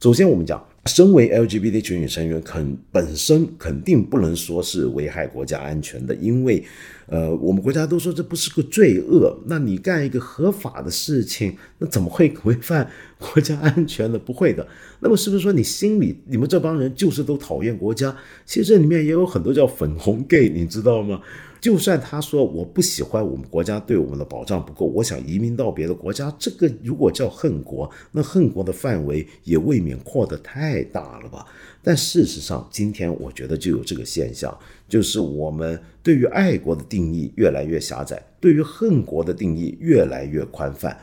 [0.00, 0.62] 首先，我们讲。
[0.86, 6.62] 身为 LGBT 群体成员，肯本身肯定不能说是危害国家安全的，因为，
[7.06, 9.34] 呃，我们国家都说这不是个罪恶。
[9.46, 14.18] 那你干一个合法的事情，那怎么会违反国家安全呢？
[14.18, 14.66] 不会的。
[15.00, 18.14] 那么是不是说你心里你们这帮人就是都讨厌国家？
[18.44, 21.20] 其实这里面也有很多叫粉红 gay，你知道吗？
[21.64, 31.46] 就算他说我不喜欢我们国家对我们的保障不够，我想移民到别的国家，这个如果叫恨国，那恨国的范围也未免扩得太大了吧？
[31.82, 34.54] 但事实上，今天我觉得就有这个现象，
[34.90, 40.94] 就是我们对于爱国的定义越来越狭窄，对于恨国的定义越来越宽泛。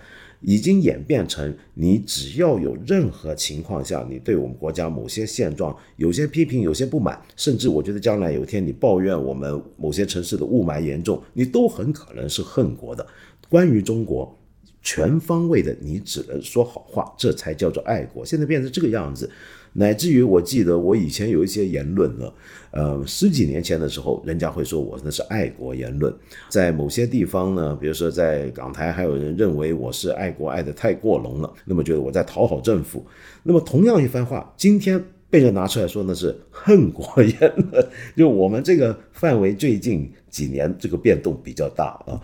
[0.41, 13.05] 已经演变成，你只要有任何情况下，你对我们国家某些现状有些批评、有些不满，甚至我觉得将来有一天你抱怨我们某些城市的雾霾严重，你都很可能是恨国的。
[13.49, 14.37] 关于中国，
[14.81, 18.25] 全方位的你只能说好话，这才叫做爱国。
[18.25, 19.29] 现在变成这个样子。
[19.73, 22.31] 乃至于我记得我以前有一些言论呢，
[22.71, 26.13] 呃，十几年前的时候，人家会说我那是爱国言论，
[26.49, 33.05] 在某些地方呢，比如说在港台，还有人认为我是爱国爱的太过浓了，那么觉得我在讨好政府。
[33.43, 42.19] 那么同样一番话，今天被人拿出来说那是恨国言论， 就我们这个范围最近几年这个变动比较大啊。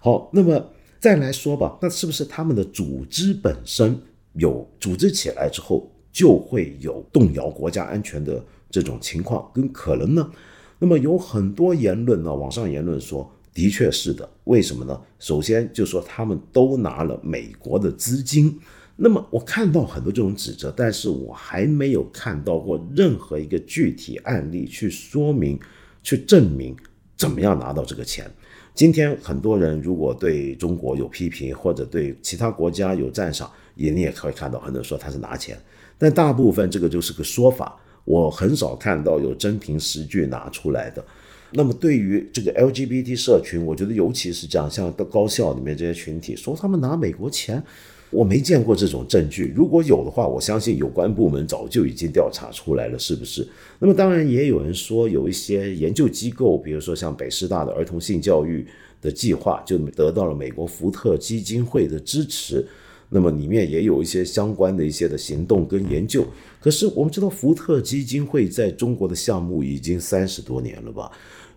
[0.00, 0.62] 好，那么
[0.98, 3.98] 再来说吧，那是不是他们的组织本身
[4.34, 5.90] 有组织起来之后？
[6.12, 10.30] 就会有动摇国家安全的这种情况跟可能呢。
[10.78, 14.28] 那么有很多言论呢，网上言论说，的确是的。
[14.44, 15.00] 为什么呢？
[15.18, 18.58] 首先就说他们都拿了美国的资金。
[18.96, 25.58] 那么我看到很多这种指责，但是我还没有看到过任何一个具体案例去说明、
[26.02, 26.76] 去证明
[27.16, 28.30] 怎么样拿到这个钱。
[28.74, 35.58] 今天很多人如果对中国有批评，或者对其他国家有赞赏，也你也可以看到很多人说他是拿钱。
[36.00, 41.04] 但大部分这个就是个说法，我很少看到有真凭实据拿出来的。
[41.52, 47.62] 那么对于这个 LGBT 社群，我觉得尤其是这样，像高校里面这些群体说他们拿美国钱，
[48.08, 49.52] 我没见过这种证据。
[49.54, 53.46] 如果有的话，我相信有关部门早就已经调查出来了，是不是？
[53.78, 58.66] 那么当然也有人说，有一些研究机构，比如说像北师大的儿童性教育
[59.02, 62.64] 的计划，就得到了美国福特基金会的支持。
[63.10, 66.24] 那么里面也有一些相关的一些的行动跟研究，
[66.60, 71.10] 可是我们知道福特基金会在中国的项目已经三十多年了吧，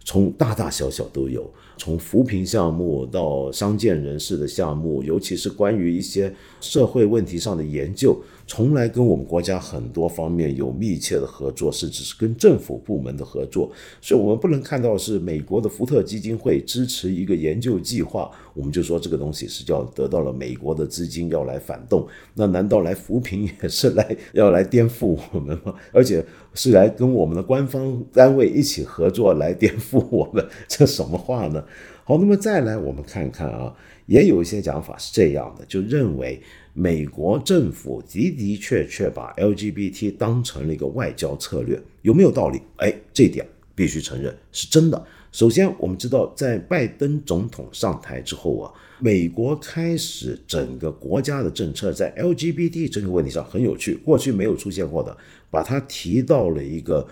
[0.03, 8.19] 从大大小小都有，从扶贫项目到商界人士的项目，尤其是关于一些社会问题上的研究。
[8.55, 25.73] 从来跟我们国家很多方面有密切的合作，甚至是跟政府部门的合作，所以我们不能看到是美国的福特基金会支持一个研究计划，我们就说这个东西是叫得到了美国的资金要来反动，那难道来扶贫也是来 要来颠覆我们吗？
[25.91, 31.65] 而且是来跟我们的官方单位一起合作来颠覆我们， 这什么话呢？
[32.03, 33.73] 好，那么再来我们看看啊，
[34.05, 36.39] 也有一些讲法是这样的，就认为。
[36.73, 42.59] 美国政府的的确确把 LGBT 当成了一个外交策略，有没有道理？
[42.77, 45.05] 哎，这点必须承认是真的。
[45.31, 55.15] 首先，我们知道在拜登总统上台之后啊，美国开始整个国家的政策在 LGBT 这个问题上很有趣，过去没有出现过的，
[55.49, 57.07] 把它提到了一个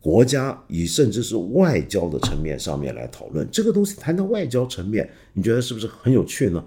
[0.00, 3.46] 国家以甚至是外交的层面上面来讨论。
[3.50, 6.64] 这个东西谈到外交层面，你觉得是不是很有趣呢？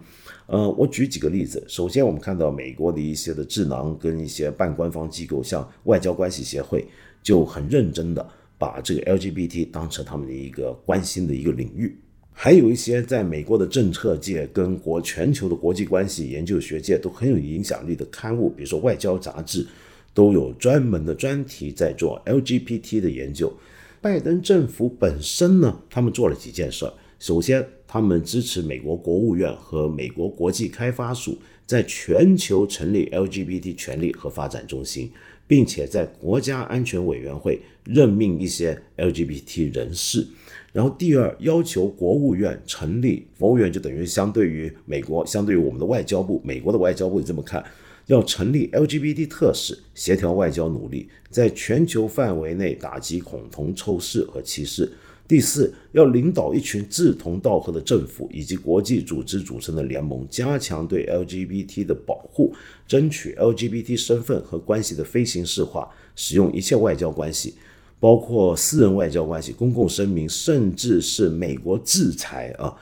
[0.51, 1.63] 呃，我举几个例子。
[1.67, 6.83] 首先，我们看到美国的一些的智囊跟一些半官方机构，像外交关系协会，
[7.21, 11.95] 就很认真的把这个 LGBT 当成他们的一个关心的一个领域。
[12.31, 19.67] 还有一些在美国的政策界跟国全球的国际关系研究学界都很有影响力的刊物，比如说外交杂志，
[20.15, 23.53] 都有专门的专题在做 LGBT 的研究。
[24.01, 26.93] 拜登政府本身呢，他们做了几件事儿。
[27.19, 31.35] 首先，他们支持美国国务院和美国国际开发署
[31.65, 35.11] 在全球成立 LGBT 权利和发展中心，
[35.47, 40.27] 并且在国家安全委员会任命一些 LGBT 人士。
[40.71, 47.65] 然后，第二，要求国务院成立，国务院就等于相对于美国，相对于我们的外交部，美国的外交部，这么看，
[48.05, 54.91] 要成立 LGBT 特使，协调外交努力，在全球范围内打击恐同、仇视和歧视。
[55.29, 62.51] 第四，要领导一群志同道合的政府以及国际组织组成的联盟，加强对 LGBT 的保护，
[62.87, 67.53] 争取 LGBT 身份和关系的非形式化，使用一切外交关系，
[67.99, 72.75] 包括私人外交关系、公共声明，甚至是美国制裁啊，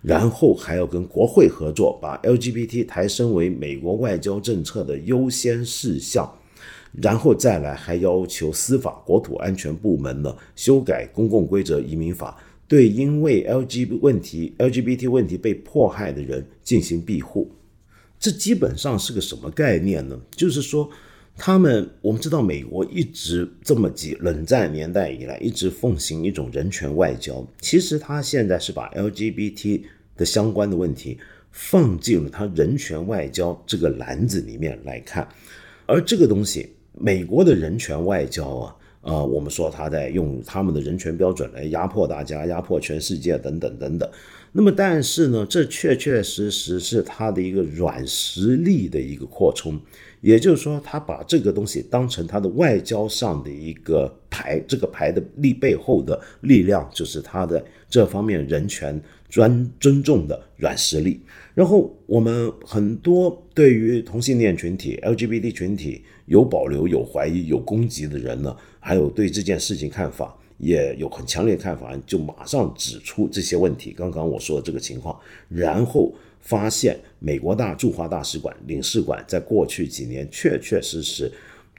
[0.00, 6.34] 然后还要跟国会合作，把 LGBT 抬升为美国外交政策的优先事项。
[6.92, 12.36] 然后再来，还要求司法、国土安全部门呢修改公共规则移民法，
[12.66, 17.48] 对因为 LGBT 问题、LGBT 问题被迫害的人进行庇护。
[18.18, 20.20] 这基本上是个什么概念呢？
[20.32, 20.90] 就是说，
[21.36, 27.46] 他们我们知道，美国一直这么几冷战年代以来一直奉行一种人权外交。
[27.60, 29.80] 其实他现在是把 LGBT
[30.16, 31.18] 的相关的问题
[31.52, 35.26] 放进了他人权外交这个篮子里面来看，
[35.86, 36.68] 而这个东西。
[36.98, 44.08] 美国的人权外交啊，啊，我们说他在用他们的人权标准来压迫大家、压迫全世界等等等等。
[44.52, 49.80] 那么，但是呢，这确确实实是他的一个软实力的一个扩充，
[50.20, 61.20] 也就是说，他把这个东西当成他的外交上的一个牌，这个牌的力背后的力量就是他的这方面人权专尊重的软实力。
[61.54, 66.02] 然后，我们很多对于同性恋群体、LGBT 群体。
[66.26, 73.90] 有保留、有怀疑、有攻击的人呢，还有对这件事情看法也有很强烈看法，就马上指出这些问题。
[73.90, 81.28] 刚刚我说的这个情况，然后发现美国大驻华大使馆、领事馆在过去几年确确实实。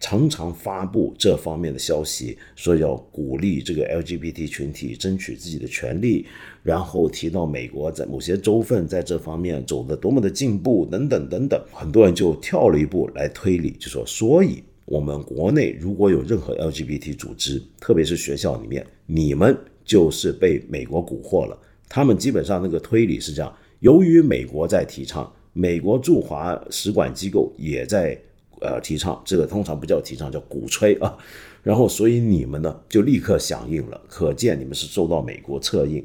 [0.02, 6.26] 常常发布这方面的消息，说要鼓励这个 LGBT 群体争取自己的权利，
[6.64, 21.56] 然后提到美国在某些州份在这方面走的多么的进步等等等等，很多人就跳了一步来推理，就说，所以我们国内如果有任何 LGBT 组织，特别是学校里面，你们就是被美国蛊惑了。
[21.88, 28.20] 他们基本上那个推理是这样：由于美国在提倡，美国驻华使馆机构也在。
[28.62, 31.18] 呃，提倡这个通常不叫提倡，叫鼓吹啊。
[31.64, 36.04] 然后，所以你们呢就立刻响应了，可见你们是受到美国策应。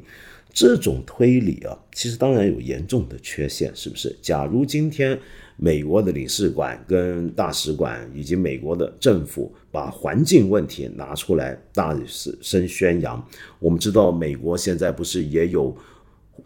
[0.51, 4.15] 这种推理啊，其实当然有严重的缺陷，是不是？
[4.21, 5.17] 假如今天
[5.55, 11.95] 美国的领事馆、跟大使馆以及美国的政府把环境问题拿出来大
[12.41, 13.23] 声宣扬，
[13.59, 15.75] 我们知道美国现在不是也有。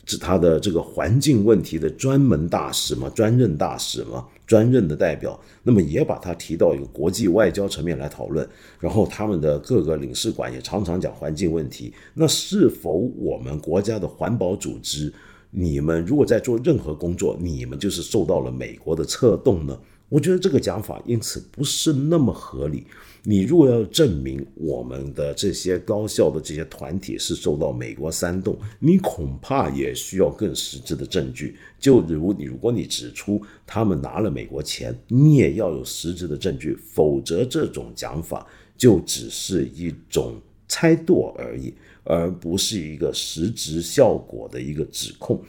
[0.05, 8.45] 是他的这个环境问题的专门大使吗，专任大使吗，专任的代表，那么也把它提到一个国际外交层面来讨论。
[8.82, 11.93] 然后他们的各个领事馆也常常讲环境问题。
[12.14, 15.14] 那是否我们国家的环保组织，
[15.52, 19.80] 你们如果在做任何工作，你们就是受到了美国的策动呢？
[20.12, 22.86] 我觉得这个讲法因此不是那么合理。
[23.24, 31.55] 你如果要证明我们的这些高校的这些团体是受到美国煽动，你恐怕也需要更实质的证据。
[31.80, 38.45] 就如你，如果你指出他们拿了美国钱，你也要有实质的证据，否则这种讲法
[38.76, 40.36] 就只是一种
[40.68, 45.41] 猜度而已，而不是一个实质效果的一个指控。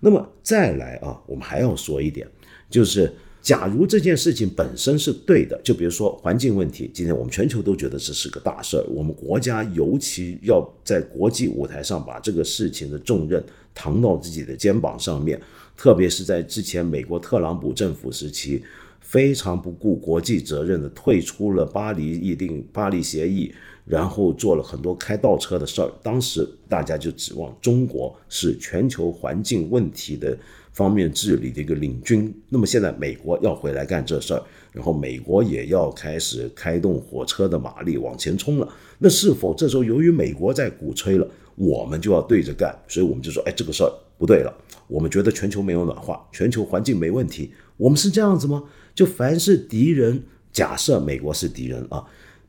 [0.00, 2.28] 那么再来啊，我们还要说一点，
[2.68, 3.10] 就是。
[3.42, 13.42] 假如这件事情本身是对的，就比如说环境问题，今天我们全球都觉得这是个大事儿，我们国家尤其要在国际舞台上把这个事情的重任
[13.74, 15.40] 扛到自己的肩膀上面，
[15.76, 18.62] 特别是在之前美国特朗普政府时期，
[19.00, 23.52] 非常不顾国际责任的退出了巴黎议定、巴黎协议，
[23.84, 30.38] 然后做了很多开倒车的事儿，当时大家就指望中国是全球环境问题的。
[30.72, 34.42] 方面治理的一个领军，那么现在美国要回来干这事儿，
[34.72, 38.68] 然后美国也要开始开动火车的马力往前冲了。
[38.98, 42.74] 那是否这时候由于美国在鼓吹了，我们就要对着干？
[42.88, 44.52] 所以我们就说，哎，这个事儿不对了。
[44.88, 48.64] 我们觉得全球没有暖化，全球环境没问题，我们是这样子吗？
[48.94, 52.04] 就凡是敌人，假设美国是敌人啊，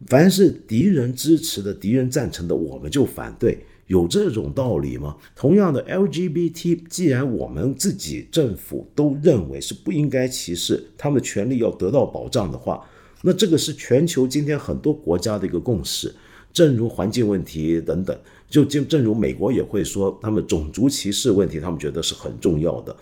[0.08, 3.58] 凡是敌人支持的、敌人赞成的，我们就反对。
[3.88, 5.16] 有这种道理吗？
[5.36, 12.84] 同样的，LGBT，既然我们自己政府都认为是不应该歧视，他们的权利要得到保障的话，
[13.22, 16.14] 那这个是全球今天很多国家的一个共识。
[16.54, 18.16] 正如环境问题等等，
[18.48, 22.96] 就就正如美国也会说，他们种族歧视问题，他们觉得是很重要的，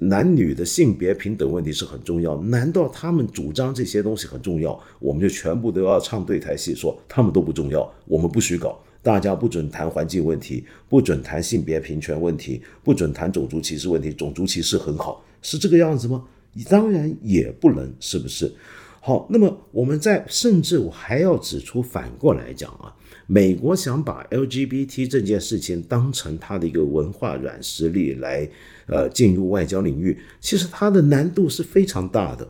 [0.00, 2.36] 男女的性别平等问题是很重要。
[2.42, 8.76] 难道他们主张这些东西很重要，我们就全部都要唱对台戏，说他们都不重要，我们不许搞？
[9.06, 14.12] 大家不准谈环境问题，不准谈性别平权问题，不准谈种族歧视问题。
[14.12, 16.24] 种族歧视很好，是这个样子吗？
[16.52, 18.52] 你当然也不能，是不是？
[19.00, 22.92] 好，那么我们在甚至我还要指出，反过来讲啊，
[23.28, 28.50] 美国想把 LGBT 这件事情当成它的一个文化软实力来
[28.86, 32.48] 呃进入外交领域，其实它的难度是非常大的。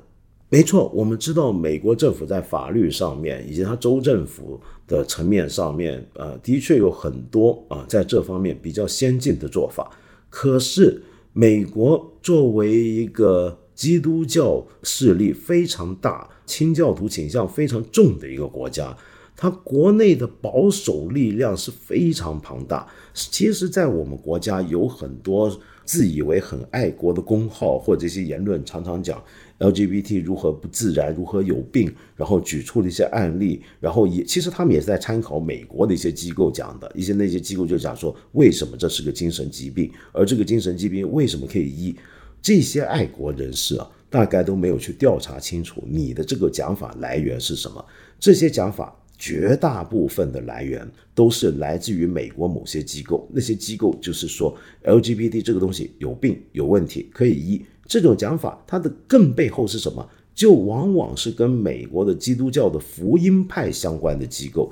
[0.48, 9.91] 没错，我们知道美国政府在法律上面以及它州政府的层面上面，呃，的确有很多啊在这方面比较先进的做法。
[10.30, 18.97] 可是，美国作为一个基督教势力非常大、清教徒倾向非常重的一个国家，
[19.37, 22.87] 它国内的保守力量是非常庞大。
[23.12, 29.22] 其实，在我们国家有很多自以为很爱国的公号或者一些言论，常常讲。
[29.59, 41.96] LGBT 如何不自然，如何有病，然后举出了一些案例，然后也其实他们也是在参考美国的一些机构讲的，一些那些机构就讲说为什么这是个精神疾病，而这个精神疾病为什么可以医？
[42.42, 47.84] 这些爱国人士啊，大概都没有去调查清楚你的这个讲法来源是什么。
[48.20, 57.64] 这些讲法绝大部分的来源都是来自于美国某些机构，那些机构就是说 LGBT 这个东西有病有问题可以医。
[57.87, 60.09] 这种讲法，它的更背后是什么？
[60.34, 64.70] 就往往是跟美国的基督教的福音派相关的机构，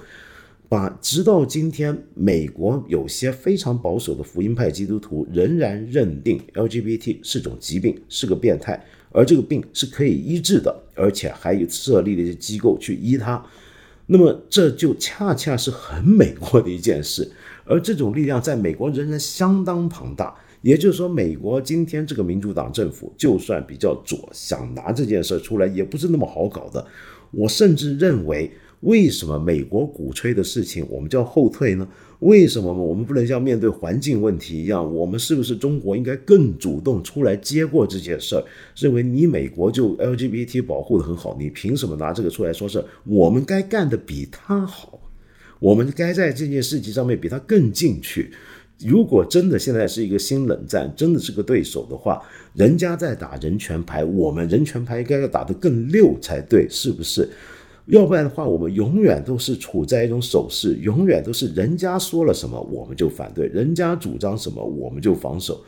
[0.69, 13.43] 把直到今天，美国有些非常保守的福音派基督徒仍然认定 LGBT 是种疾病，是个变态，而这个病是可以医治的，而且还有设立了一些机构去医它。
[14.07, 17.33] 那么这就恰恰是很美国的一件事，
[17.65, 20.35] 而这种力量在美国仍然相当庞大。
[20.65, 26.83] 也就是说，美国今天这个民主党政府，就算比较左，想拿这件事出来，也不是那么好搞的。
[27.33, 28.51] 我甚至认为，
[28.81, 31.87] 为什么美国鼓吹的事情，我们叫后退呢？
[32.21, 38.43] 为什么我们不能像面对环境问题一样，我们是不是中国应该更主动出来接过这件事儿？
[38.75, 42.83] 认为你美国就 LGBT 保护的很好，你凭什么拿这个出来说事？
[43.05, 44.99] 我们该干的比他好，
[45.61, 48.33] 我们该在这件事情上面比他更进去。
[48.79, 52.23] 如果真的现在是一个新冷战，真的是个对手的话，
[52.55, 57.29] 人家在打人权牌，我们人权牌应该要打得更溜才对，是不是？
[57.87, 65.63] 要不然的话，我们永远都是处在一种守势，永远都是人家说了什么我们就反对，人家主张什么我们就防守。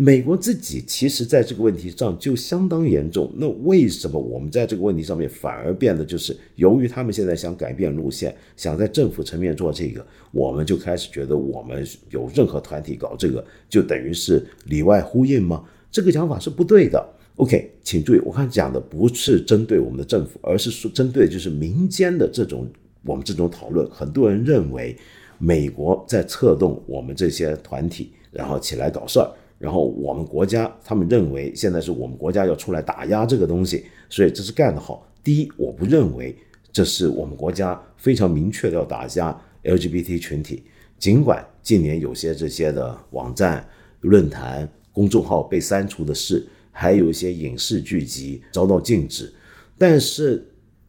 [0.00, 15.64] 美国自己其实在这个问题上就相当严重，那为什么我们在这个问题上面反而变得就是由于他们现在想改变路线，想在政府层面做这个，我们就开始觉得我们有任何团体搞这个就等于是里外呼应吗？
[15.90, 17.04] 这个讲法是不对的。
[17.34, 22.68] OK，请注意，我看讲的不是针对我们的政府，而是说针对就是民间的这种
[23.04, 23.84] 我们这种讨论。
[23.90, 24.96] 很多人认为
[25.38, 29.28] 美国在策动我们这些团体，然后起来搞事儿。
[29.58, 35.06] 然后我们国家，他们认为现在是我们国家要出来打压这个东西，所以这是干得好。
[35.24, 36.36] 第一，我不认为
[36.72, 40.62] 这是我们国家非常明确的要打压 LGBT 群体。
[40.98, 43.66] 尽管近年有些这些的网站、
[44.00, 49.32] 论坛、公众号被删除的事，还有一些影视剧集遭到禁止，
[49.76, 50.44] 但是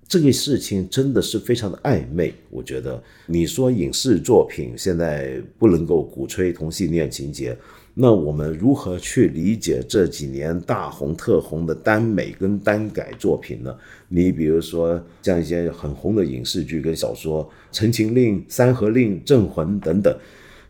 [0.07, 2.34] 这个事情真的是非常的暧昧。
[2.49, 7.57] 我觉得你说影视作品现在不能够鼓吹同性恋情节。
[8.01, 13.75] 那我们如何去理解这几年大红特红的耽美跟耽改作品呢？
[14.07, 17.43] 你比如说像一些很红的影视剧跟小说，
[17.73, 20.17] 《陈情令》《三河令》《镇魂》等等，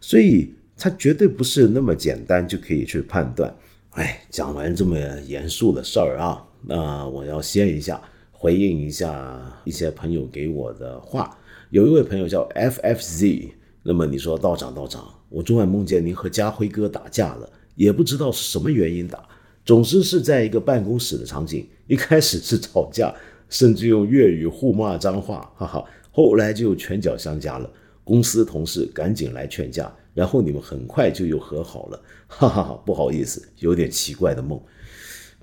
[0.01, 3.55] 所以它绝对不是那么简单就可以去判断。
[3.91, 8.01] 哎，讲完这么严肃的事儿啊，那我要歇一下，
[8.31, 11.37] 回应一下一些朋友给我的话。
[11.69, 13.51] 有一位朋友叫 FFZ，
[13.83, 15.03] 那么你说道长道长。
[15.29, 19.23] 我昨晚梦见您和家辉哥打架了，也不知道是什么原因打，
[19.63, 21.67] 总之是在一个办公室的场景。
[21.87, 23.13] 一开始是吵架，
[23.49, 25.83] 甚至用粤语互骂脏话，哈哈。
[26.11, 27.71] 后来就拳脚相加了，
[28.03, 32.81] 公司同事赶紧来劝架，然后你们很快就又和好了，哈哈哈。
[32.85, 34.59] 不好意思，有点奇怪的梦。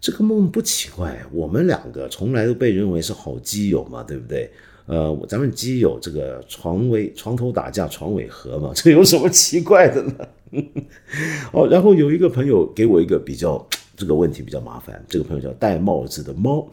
[0.00, 4.50] 这个梦不奇怪，我们两个从来都被认为是好基友嘛，对不对？
[4.86, 10.14] 呃，咱们基友这个床尾床头打架床尾和嘛， 这有什么奇怪的呢？
[11.52, 13.66] 哦，然后有一个朋友给我一个比较
[13.96, 16.66] 这个问题比较麻烦，这个朋友叫戴帽子的猫，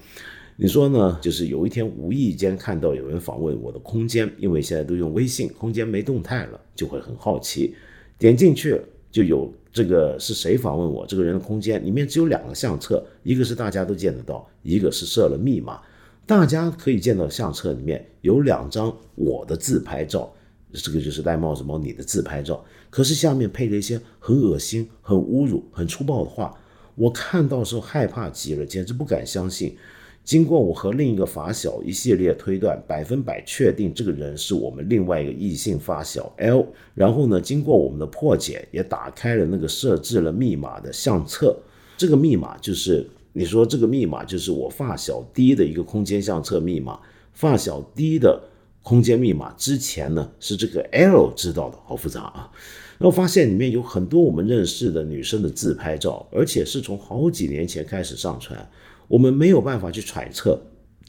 [0.58, 1.18] 你说呢？
[1.22, 7.74] 就是有一天无意间看到有人访问我的空间，因为现在都用微信，空间没动态了，就会很好奇，
[8.20, 8.80] 点进去
[9.12, 11.04] 就有这个是谁访问我？
[11.08, 15.82] 这个人的空间里面只有两个相册，一个是大家都见得到，一个是设了密码。
[16.26, 20.34] 大家可以见到相册里面有两张我的自拍照，
[20.74, 22.64] 这个就是戴帽子猫你的自拍照。
[22.90, 26.56] 可是下面配了一些很恶心、很侮辱、很粗暴的话，
[26.96, 29.76] 我看到时候害怕极了，简直不敢相信。
[30.24, 36.66] 经过我和另一个发小一系列推断，百分百确定这个人是我们另外一个异性发小 L。
[36.94, 41.58] 然后呢，经过我们的破解，也打开了那个设置了密码的相册。
[41.98, 47.00] 这个密码就是你说这个密码就是我发小 D 的一个空间相册密码。
[47.34, 48.42] 发小 D 的
[48.84, 52.52] 空间密码之前呢是这个 L 知道的，好复杂啊。
[53.00, 58.70] 然后发现里面有很多我们认识的女生的自拍照，而且是从好几年前开始上传。
[59.08, 60.62] 我们没有办法去揣测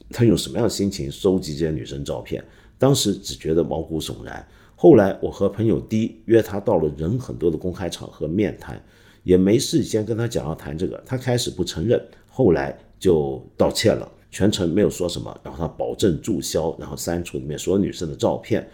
[0.09, 2.43] 他用什么样的心情收集这些女生照片。
[2.77, 4.45] 当时只觉得毛骨悚然。
[4.75, 8.83] 后来我和朋友 D 约他到了人很多的公开场合面谈，
[9.25, 15.37] 也没事先跟他讲要谈这个，他开始不承认，后来就道歉了，全程没有说什么。
[15.43, 18.65] 然后他保证注销，然后删除里面所有女生的照片。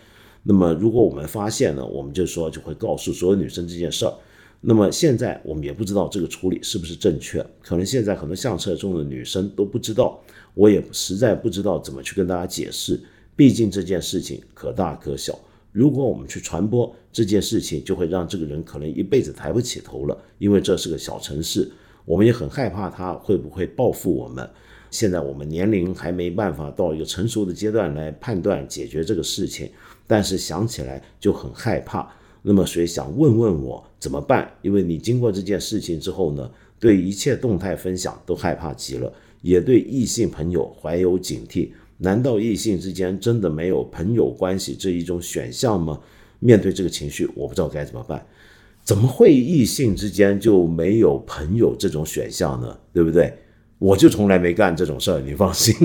[0.43, 4.13] 那么如果我们发现呢，我们就说就会告诉所有女生这件事儿。
[4.59, 10.21] 那么现在我们也不知道这个处理是不是正确，可能现在很多相册中的女生都不知道，
[10.53, 12.99] 我也实在不知道怎么去跟大家解释。
[13.35, 15.39] 毕竟这件事情可大可小，
[15.71, 20.17] 如果我们去传播这件事情，就会让这个人可能一辈子抬不起头了。
[20.37, 21.71] 因为这是个小城市，
[22.05, 24.49] 我们也很害怕他会不会报复我们。
[24.89, 29.69] 现在我们年龄还没办法到一个成熟的阶段来判断解决这个事情。
[30.05, 32.11] 但是想起来就很害怕，
[32.41, 34.51] 那么所以想问问我怎么办？
[34.61, 41.69] 因为你经过这件事情之后呢，对一切动态分享都害怕极了，也对异性朋友怀有警惕。
[42.03, 45.99] 难道异性之间真的没有朋友关系这一种选项吗？
[46.39, 48.25] 面对这个情绪，我不知道该怎么办。
[48.83, 52.75] 怎么会异性之间就没有朋友这种选项呢？
[52.91, 53.31] 对不对？
[53.77, 55.75] 我就从来没干这种事儿，你放心。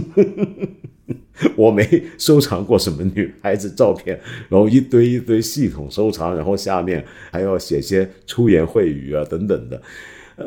[1.55, 9.81] 我没收藏过什么女孩子照片，然后一堆一堆系统收藏，然后下面还要写些出言秽语啊等等的。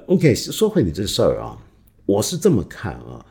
[0.07, 1.55] ，OK，说回你这事儿啊，
[2.07, 3.23] 我是这么看啊，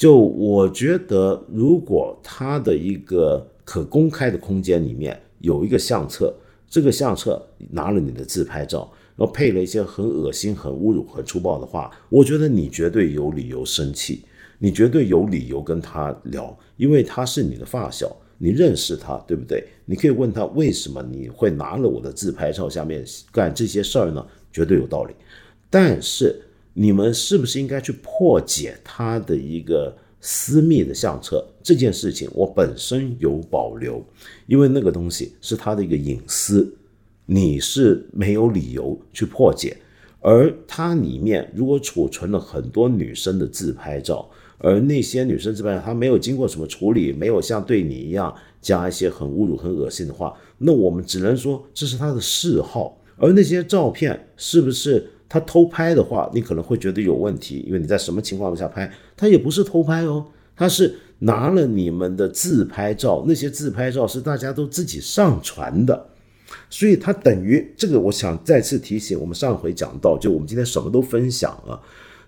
[0.00, 6.34] 就我觉得，如果他的一个可公开的空间里面有一个相册，
[6.70, 14.24] 这个相册拿了你的自拍照，然后配了一些很恶心、很侮辱、很粗暴的话，我觉得你绝对有理由生气。
[14.58, 19.62] 你绝对有理由跟他聊，因为他是你的发小，你认识他，对不对？
[19.84, 24.26] 你可以问他为什么你会拿了我的自拍照下面干这些事儿呢？
[24.50, 25.14] 绝对有道理。
[25.68, 26.40] 但是
[26.72, 32.28] 你们是不是应该去破解他的一个私密的相册这件事情？
[32.32, 34.04] 我本身有保留，
[34.46, 36.72] 因为那个东西是他的一个隐私，
[37.26, 39.76] 你是没有理由去破解。
[40.20, 44.28] 而它里面如果储存了很多女生的自拍照。
[44.62, 53.00] 而那些女生自拍照，她没有经过什么处理，没有像对你一样加一些很侮辱、很恶心的话，那我们只能说这是她的嗜好。
[53.16, 60.26] 而那些照片是不是他偷拍的话，你可能会觉得有问题，因为你在什么情况下拍，他也不是偷拍哦，
[60.56, 66.08] 他是拿了你们的自拍照，那些自拍照是大家都自己上传的，
[66.68, 68.00] 所以他等于这个。
[68.00, 71.80] 我想再次提醒，我们上回讲到，就我们今天什么都分享了。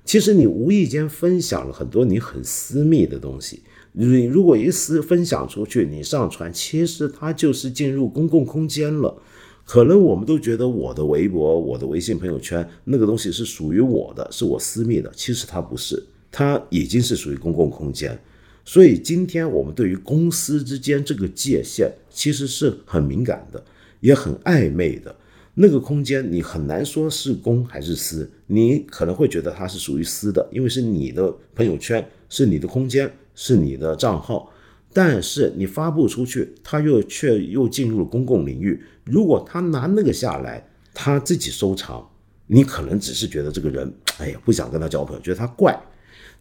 [0.04, 9.20] 其实你无意间分享了很多你很私密的东西，你如果一私分享出去，你上传，其实它就是进入公共空间了。
[9.64, 18.18] 可能我们都觉得我的微博、我的微信朋友圈那个东西是属于我的，是我私密的，其实它不是，它已经是属于公共空间。
[18.64, 23.64] 所以今天我们对于公司之间这个界限其实是很敏感的，
[24.00, 25.14] 也很暧昧的。
[25.54, 34.51] 那个空间你很难说是公还是私，你可能会觉得它是属于私的，因为是你的朋友圈，是你的空间，是你的账号。
[34.92, 38.82] 但是你发布出去，他又却又进入了公共领域。
[39.04, 42.06] 如果他拿那个下来，他自己收藏，
[42.46, 45.78] 你可能只是觉得这个人，哎呀，不想跟他交朋友，觉得他怪，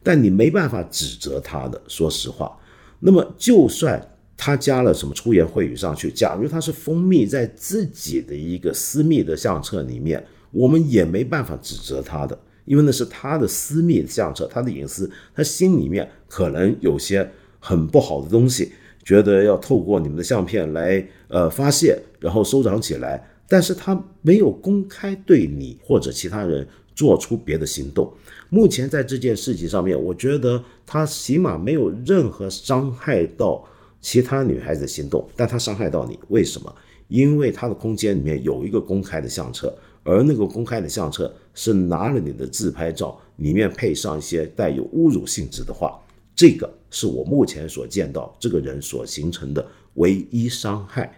[0.04, 1.82] 但你没办法指责他的。
[1.88, 2.58] 说实话，
[3.00, 4.08] 那么就算。
[4.44, 6.10] 他加了什么出言秽语上去？
[6.10, 12.36] 假如他是蜂蜜在自己的一个私密的相册里面，我们也没办法指责他的，
[12.66, 17.32] 因为那是他的私密相册，他的隐私，他心里面可能有些
[17.62, 18.74] 很不好的东西，
[19.06, 28.12] 觉得要透过你们的相片来呃发泄，然后收藏起来，但是他没有公开对你或者其他人做出别的行动。
[28.50, 33.66] 目前在这件事情上面，我觉得他起码没有任何伤害到。
[34.04, 36.76] 其他女孩子心动，但他伤害到你，为什么？
[37.08, 46.00] 因为他的空间里面有一个公开的相册，而那个公开的相册是拿了你的自拍照，里面配上一些带有侮辱性质的话，
[46.36, 49.66] 这个是我目前所见到这个人所形成的
[49.96, 51.18] 唯一伤害。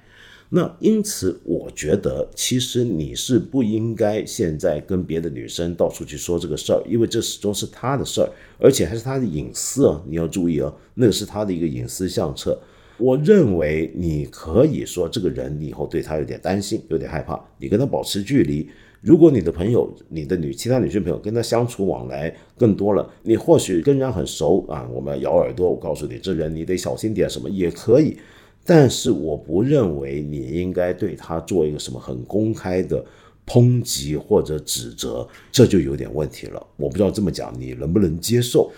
[0.56, 10.00] 那因此，我觉得其实你是不应该现在跟别的女生到处去说这个事儿，因为这始终是她的事儿，而且还是她的隐私啊！
[10.08, 12.62] 你要注意啊，那个是她的一个隐私相册。
[12.98, 18.70] 我认为你可以说这个人，你以后对他有点担心，有点害怕，你跟他保持距离。
[19.04, 28.18] 如果你的朋友、你的女其他女性朋友跟他相处往来更多了，你或许跟人家很熟啊，我们咬耳朵，我告诉你，这人你得小心点，什么也可以。
[28.66, 33.04] 但是我不认为你应该对他做一个什么很公开的
[33.46, 36.66] 抨击或者指责，这就有点问题了。
[36.78, 38.72] 我不知道这么讲你能不能接受。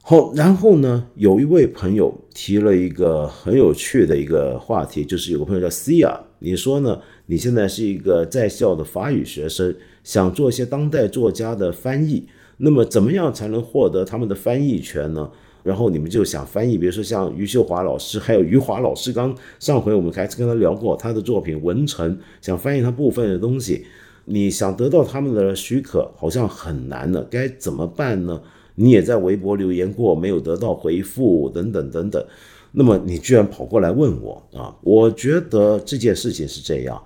[0.00, 7.00] 好，然后呢，有一位朋友提了一个很有趣的一个话题，就是有个朋友叫 Cia，你说呢？
[7.26, 12.26] 你现在是一个在校的法语学生，想做一些当代作家的翻译，
[12.58, 15.30] 那么怎么样才能获得他们的翻译权呢？
[15.62, 19.12] 然后你们就想翻译，比如说像余秀华老师，还有余华老师。
[19.12, 23.84] 刚上回我们开始跟他聊过他的作品《文成》，想翻译他部分的东西。
[24.24, 28.42] 你想得到他们的许可，好像很难的，该怎么办呢？
[28.74, 32.24] 你也在微博留言过，没有得到回复，等等等等。
[32.72, 34.74] 那么你居然跑过来问我啊？
[34.82, 37.00] 我觉得这件事情是这样，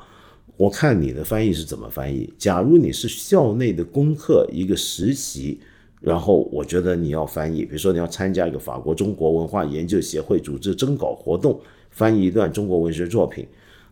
[0.56, 2.32] 我看你的翻译是怎么翻译。
[2.38, 5.60] 假如你是校内的功课一个实习。
[5.98, 11.58] 然后我觉得你要翻译，比如说你要参加一个法国中国文化研究协会组织征稿活动，
[11.90, 13.44] 翻译一段中国文学作品。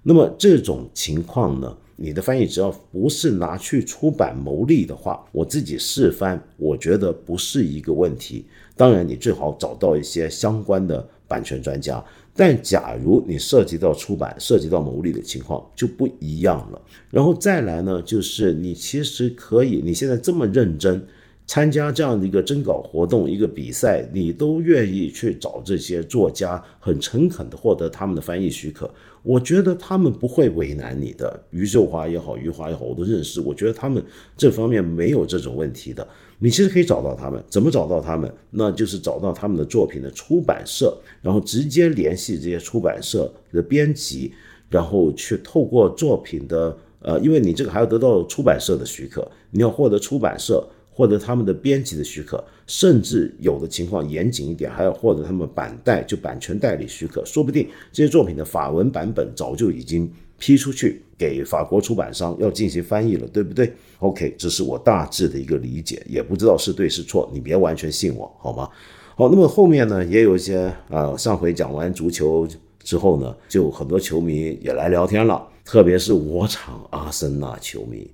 [0.03, 8.45] 那么这种情况呢，你的翻译只要不是拿去出版牟利的话，我自己试翻，我觉得不是一个问题。
[8.77, 12.05] 当然，你最好找到一些相关的版权专家。
[12.35, 16.83] 但假如你涉及到出版、涉及到牟利的情况，就不一样了。
[17.11, 21.07] 然后再来呢，就是你其实可以，你现在这么认真。
[21.47, 28.91] 参加这样的一个征稿活动、一个比赛，你都愿意去找这些作家，很诚恳的获得他们的翻译许可。
[29.23, 31.39] 我觉得他们不会为难你的。
[31.51, 33.43] 余秀华也好，余华也好，我都认识。
[33.43, 34.03] 我觉得他们
[34.39, 36.09] 这方面没有这种问题的。
[36.39, 38.33] 你其实可以找到他们，怎么找到他们？
[38.51, 44.33] 那就是找到他们的作品的出版社，然后直接联系这些出版社的编辑，
[44.69, 50.67] 然后去透过作品的呃，因为你这个还要得到出版社的许可，你要获得出版社。
[50.97, 57.25] 获得他们的编辑的许可，甚至有的情况严谨一点，还要获得他们版代就版权代理许可。
[57.25, 60.09] 说不定这些作品的法文版本早就已经
[60.39, 68.69] 批出去给法国出版商要进行翻译了，对不对？OK，这是我大致的一个理解，也不知道是对是错，你别完全信我，好吗？
[69.17, 72.47] 好，那么后面呢，也有一些啊，上回讲完足球
[72.81, 78.11] 之后呢，就很多球迷也来聊天了，特别是我场阿森纳球迷。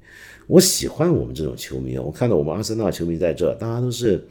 [0.46, 2.02] 我喜欢我们这种球迷啊！
[2.02, 4.22] 我看到我们阿森纳球迷在这，大家都是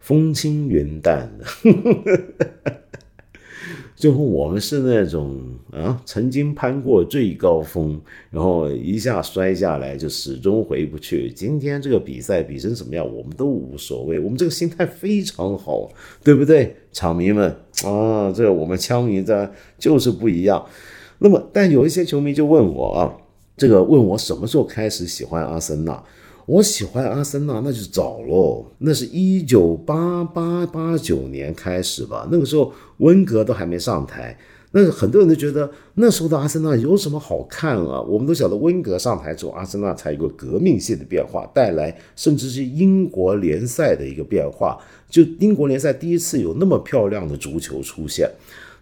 [0.00, 1.44] 风轻云淡的，
[3.98, 5.36] 最后我们是那种
[5.72, 11.28] 啊，曾经攀过最高峰，然后一下摔下来就始终回不去。
[11.32, 15.90] 今天这个比赛比成什么样，我们都无所谓，我们这个心态非常好，
[16.22, 16.76] 对不对？
[16.92, 17.50] 场迷们
[17.84, 20.64] 啊，这我们枪迷的就是不一样。
[21.18, 23.12] 那么，但有一些球迷就问我啊。
[23.56, 26.00] 这个问我什么时候开始喜欢阿森纳？
[26.48, 32.26] 我喜欢阿森纳那就早喽，那是一九八八八九年开始吧。
[32.32, 34.34] 那个时候温格都还没上台，
[34.72, 38.00] 那很多人都觉得那时候的阿森纳有什么好看啊？
[38.00, 44.78] 我们都晓得温格上台之后，阿森纳才有个革命性的变化，带来甚至是英国联赛的一个变化。
[45.10, 48.26] 就英国联赛第一次有那么漂亮的足球出现。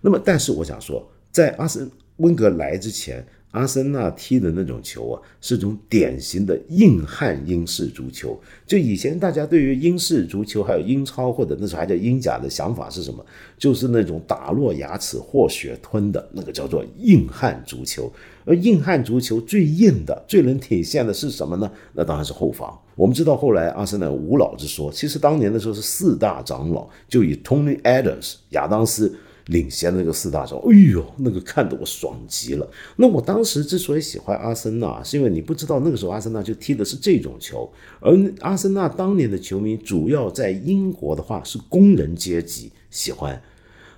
[0.02, 3.26] 那么，但是我想说，在阿森温格来之前。
[3.52, 8.38] 阿森纳踢的那种球啊，是种典型的硬汉英式足球。
[8.66, 13.24] 就以前大家对于英式足球还有英超或者那时候还叫英甲的想法是什么？
[13.56, 18.12] 就是那种打落牙齿或血吞的那个叫做硬汉足球。
[18.44, 21.70] 而硬汉足球最硬的、最能体现的是什么呢？
[21.94, 22.78] 那当然是后防。
[22.94, 29.16] 我们知道后来阿森纳无老之说，其实当年的时候是四大长老，就以 Tony Adams 亚当斯。
[29.46, 32.68] 领先那个四大招，哎呦，那个看得我爽极了。
[32.96, 37.70] 那我当时之所以喜欢阿森纳，是因为你不知道那个时候阿森纳就踢的是这种球，
[38.00, 43.40] 而阿森纳当年的球迷主要在英国的话是工人阶级喜欢，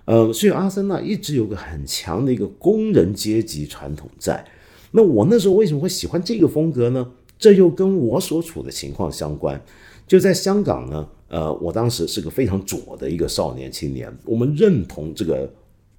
[0.04, 4.44] 呃，所以阿森纳一直有个很强的一个工人阶级传统在。
[4.90, 7.10] 那我那时候为什么会喜欢这个风格呢？
[7.38, 9.58] 这又跟我所处的情况相关。
[10.06, 11.08] 就在香港呢。
[11.28, 15.50] 呃，我当时是个非常左的一个少年青年，我们认同这个，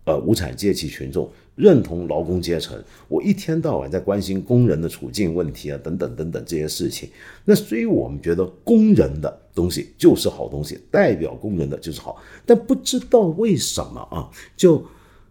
[0.06, 2.82] 呃，无产阶级群众，认同劳工阶层。
[3.08, 7.10] 我一天到晚在关心工人的处境问题啊，等等等等这些事情。
[7.46, 12.22] 那所以我们觉得工人的东西就是好东西，代表工人的就是好。
[12.46, 14.84] 但不知道为什么啊，就。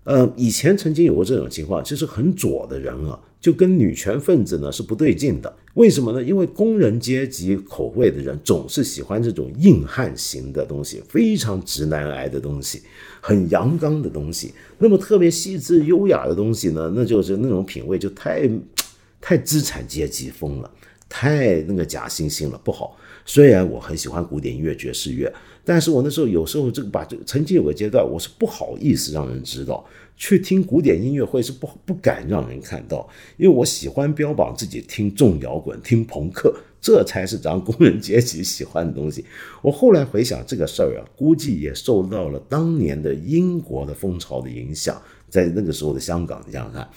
[0.09, 5.55] 呃，以前曾经有过这种情况，就是很左的人啊，就跟女权分子呢是不对劲的。
[5.75, 6.23] 为什么呢？
[6.23, 12.81] 因为工人阶级口味的人总是喜欢这种硬汉型的东西，非常直男癌的东西，
[13.21, 14.55] 很阳刚的东西。
[14.79, 18.49] 那么特别细致优雅的东西呢，那就是那种品味就太
[19.21, 20.71] 太资产阶级风了，
[21.07, 22.97] 太那个假惺惺了，不好。
[23.27, 25.31] 虽然我很喜欢古典音乐、爵士乐，
[25.69, 29.85] 但是我那时候有时候这个把这曾经有个阶段，我是不好意思让人知道，
[30.17, 33.07] 去听古典音乐会是不不敢让人看到，
[33.37, 39.23] 因为我喜欢标榜自己听重摇滚、听朋克，这才是咱工人阶级喜欢的东西。
[39.61, 44.99] 我后来回想这个事儿啊，估计也受到了当年的英国的风潮的影响。
[45.29, 46.89] 在那个时候的香港，你想想看，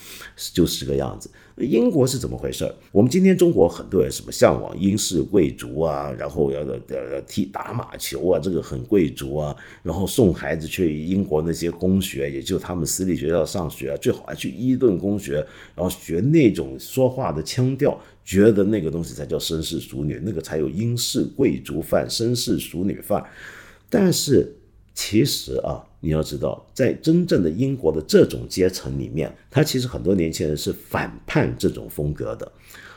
[0.53, 1.29] 就是这个样子。
[1.57, 2.73] 英国是怎么回事？
[2.91, 15.35] 我们今天中国很多人什么向往英式贵族啊，然后要呃踢打马球啊，这个很贵族啊，然后送孩子去英国那些公学，也就他们私立学校上学，最好还去伊顿公学，
[15.75, 23.23] 然后学那种说话的腔调，觉得那个东西才叫绅士淑女，那个才有英式贵族范、绅士淑女范。
[23.87, 24.55] 但是
[24.93, 25.85] 其实啊。
[26.03, 32.51] 你要知道，在真正的英国的这种阶层里面，他其实很多年轻人是反叛这种风格的。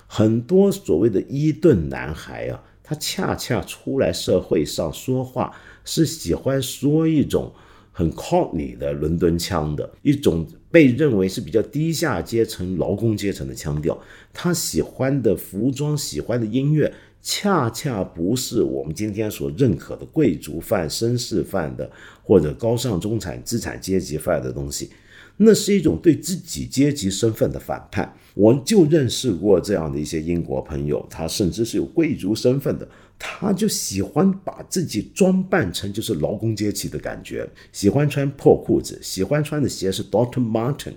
[0.07, 7.53] 很多所谓的伊顿男孩啊，他恰恰出来社会上说话是喜欢说一种
[7.93, 14.01] 很 cockney 的伦敦腔的一种被认为是比较低下阶层劳工阶层的腔调。
[14.33, 16.91] 他喜欢的服装，喜欢的音乐。
[17.27, 21.91] 恰恰不是我们今天所认可的贵族范、绅士范的，
[22.23, 24.91] 或者高尚中产资产阶级范的东西，
[25.39, 28.15] 那是一种对自己阶级身份的反叛。
[28.35, 32.87] 我就认识过这样的一些英国朋友，他甚至是有贵族身份的，
[33.19, 40.93] 他就喜欢把自己装扮成就是劳工阶级的感觉，喜欢穿破裤子，喜欢穿的鞋是 Doctor Martin，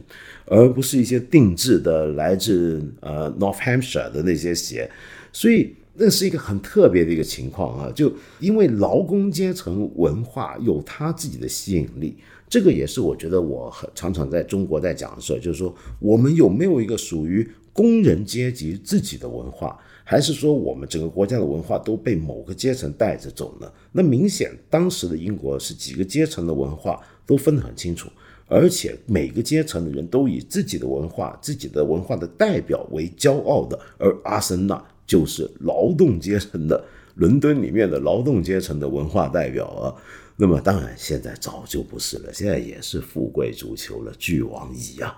[0.46, 4.92] 而不是一些定制的来自呃 North Hampshire 的那些鞋，
[5.32, 5.74] 所以。
[6.00, 12.16] 那是一个很特别的一个情况啊，就因为劳工阶层文化有它自己的吸引力，
[12.48, 23.68] 这个也是我觉得我很常常在中国在讲的事，就是说我们有没有一个属于工人阶级自己的文化，还是说我们整个国家的文化都被某个阶层带着走呢？
[23.92, 28.08] 那明显当时的英国是几个阶层的文化都分得很清楚，
[28.46, 34.84] 而且每个阶层的人都以自己的文化、自己的文化的代表为骄傲的，而阿森纳。
[35.08, 36.84] 就是劳动阶层的
[37.16, 39.96] 伦敦里面的劳动阶层的文化代表啊，
[40.36, 45.18] 那么当然现在早就不是了，现在也是富贵足球了，俱往矣啊。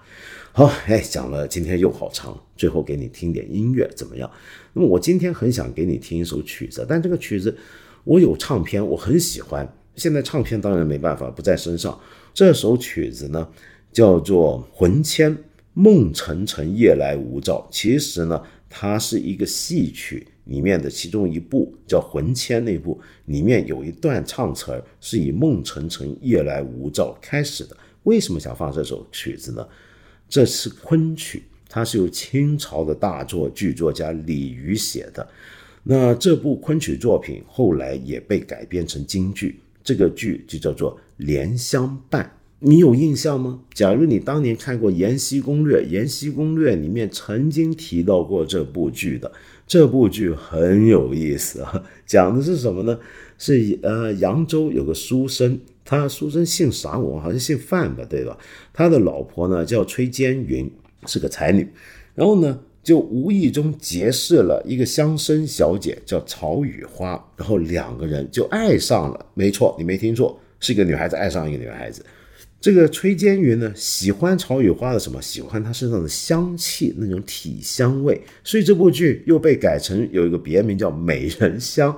[0.54, 4.32] 好，哎，讲了今天又好长，最后给你听点音乐怎么样？
[4.74, 7.58] 那么我今天很想给你听一首曲子，但这个曲子
[8.04, 9.68] 我有唱片，我很喜欢。
[9.96, 12.00] 现在唱片当然没办法不在身上，
[12.34, 13.46] 这首曲子呢
[13.92, 15.36] 叫做《魂牵
[15.74, 18.42] 梦沉沉夜来无照》，其实呢。
[18.70, 27.76] 它是一个戏曲里面的其中一部，叫《魂牵》那部，里面有一段唱词儿是以“梦沉沉，夜来无照”开始的。
[28.04, 29.68] 为什么想放这首曲子呢？
[30.30, 35.28] 这是昆曲，它是由清朝的大作剧作家李渔写的。
[35.84, 42.24] 那这部昆曲作品后来也被改编成京剧，这个剧就叫做《莲香伴》。
[42.62, 43.62] 你有印象吗？
[43.74, 49.32] 假如你当年看过《延禧攻略》，《延禧攻略》里面曾经提到过这部剧的，
[49.66, 51.82] 这部剧很有意思啊。
[52.06, 53.00] 讲的是什么呢？
[53.38, 56.98] 是呃，扬州有个书生，他书生姓啥？
[57.00, 58.38] 我好像姓范吧，对吧？
[58.74, 60.70] 他的老婆呢叫崔坚云，
[61.06, 61.66] 是个才女。
[62.14, 67.12] 然后呢，就无意中结识了一个乡绅小姐，叫曹雨花。
[67.38, 69.26] 然后两个人就爱上了。
[69.34, 72.04] 没错，你没听错，是一个女孩子爱上一个女孩子。
[72.62, 75.22] 这个崔坚云呢，喜欢曹雨花的什么？
[75.22, 78.22] 喜欢她身上的香气，那种体香味。
[78.44, 81.90] 所以这部剧又被改成有一个别名叫《美人香》。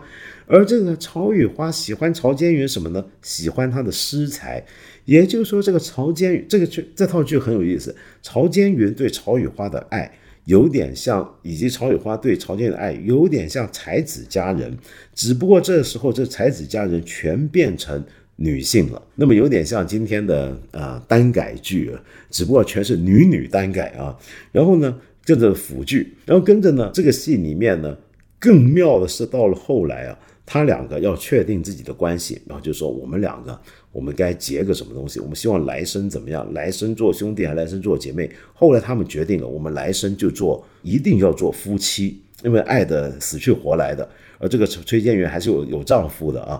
[0.45, 3.03] 而这个曹雨花喜欢曹坚云什么呢？
[3.23, 4.63] 喜欢他的诗才。
[5.05, 7.95] 也就是说，这个曹坚云这个剧这套剧很有意思。
[8.21, 10.11] 曹坚云对曹雨花的爱
[10.45, 14.77] 有点像，以及曹雨花对曹坚的爱有点像才子佳人，
[15.15, 18.05] 只不过这时候这才子佳人全变成。
[18.41, 21.91] 女性了，那么有点像今天的啊单改剧，
[22.31, 24.17] 只不过全是女女单改啊。
[24.51, 27.95] 然后呢，跟着辅剧，然后跟着呢，这个戏里面呢，
[28.39, 33.59] 更妙的是到了后来啊，他两个要确定自己的关系，然后就说我们两个，
[33.91, 35.19] 我们该结个什么东西？
[35.19, 36.51] 我们希望来生怎么样？
[36.53, 38.29] 来生做兄弟还来生做姐妹？
[38.53, 44.09] 后来他们决定了，我们来生就做，一定要做夫妻，因为爱的死去活来的。
[44.39, 46.59] 而这个崔建元还是有有丈夫的啊。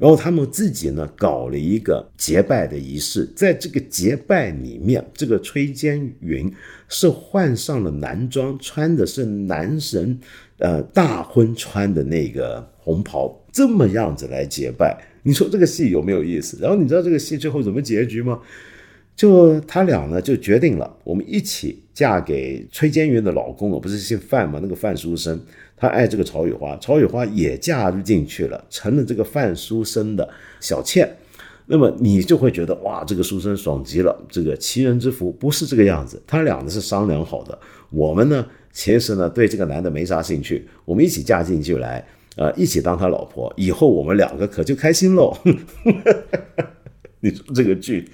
[0.00, 6.50] 然后他们自己呢搞了一个结拜的仪式，在这个结拜里面，这个崔坚云
[6.88, 10.18] 是换上了男装，穿的是男神
[10.56, 14.98] 呃大婚穿的那个红袍，这么样子来结拜。
[15.22, 16.56] 你说这个戏有没有意思？
[16.62, 18.40] 然后你知道这个戏最后怎么结局吗？
[19.14, 24.58] 就他俩呢就决定了，我们一起嫁给崔坚云的老公，我不是姓范吗？
[24.62, 25.38] 那个范书生。
[25.80, 30.28] 他爱这个曹雨花，曹雨花也嫁入进去了，成了这个范书生的
[30.60, 31.16] 小妾。
[31.72, 36.20] 那么你就会觉得哇，这个书生爽极了，这个齐人之福不是这个样子。
[36.26, 37.58] 他俩呢是商量好的，
[37.90, 42.04] 我们呢其实呢对这个男的没啥兴趣，我们一起嫁进去来，
[42.36, 45.34] 呃，一起当他老婆，以后我们两个可就开心喽。
[47.22, 48.08] 你说这个剧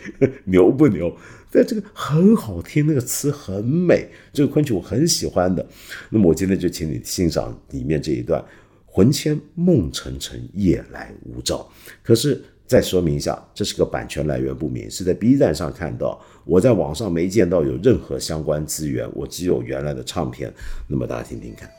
[0.44, 1.10] 牛不牛？
[1.57, 5.66] 但这个很好听，那个词很美，这个昆曲我很喜欢的。
[6.11, 8.44] 那么我今天就请你欣赏里面这一段
[8.84, 11.66] “魂牵梦沉沉，夜来无照”。
[12.04, 20.52] 可是再说明一下，这是个版权来源不明，是在 B 站上看到，我在网上没见到有任何相关资源，我只有原来的唱片。
[20.86, 21.75] 那么大家听听看。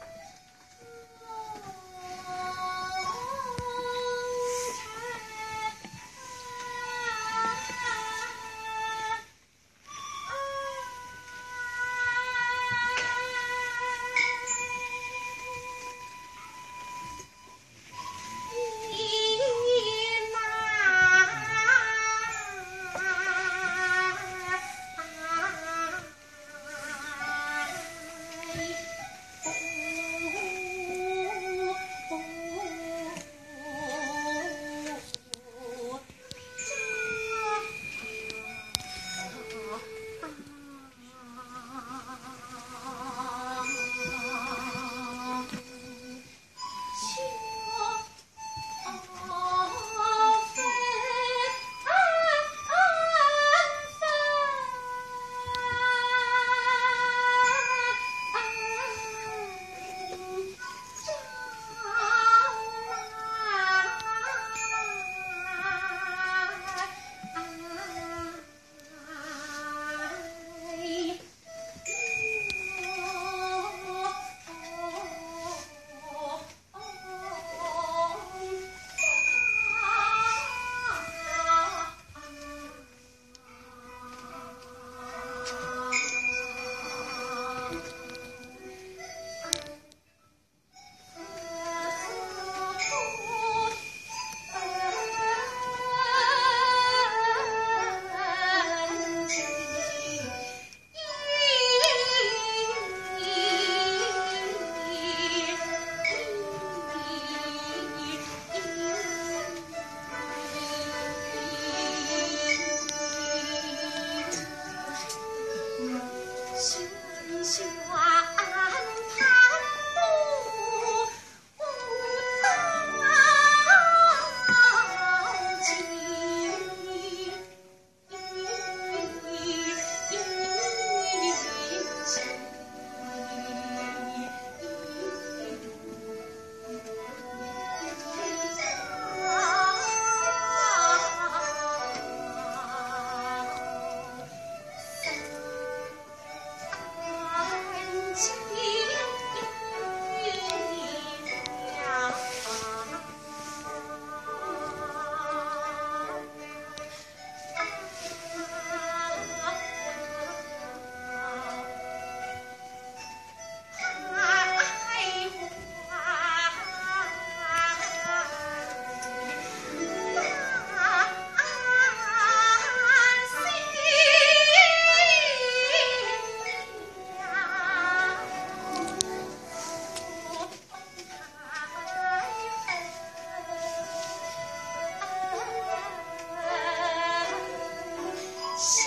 [188.58, 188.87] Yes.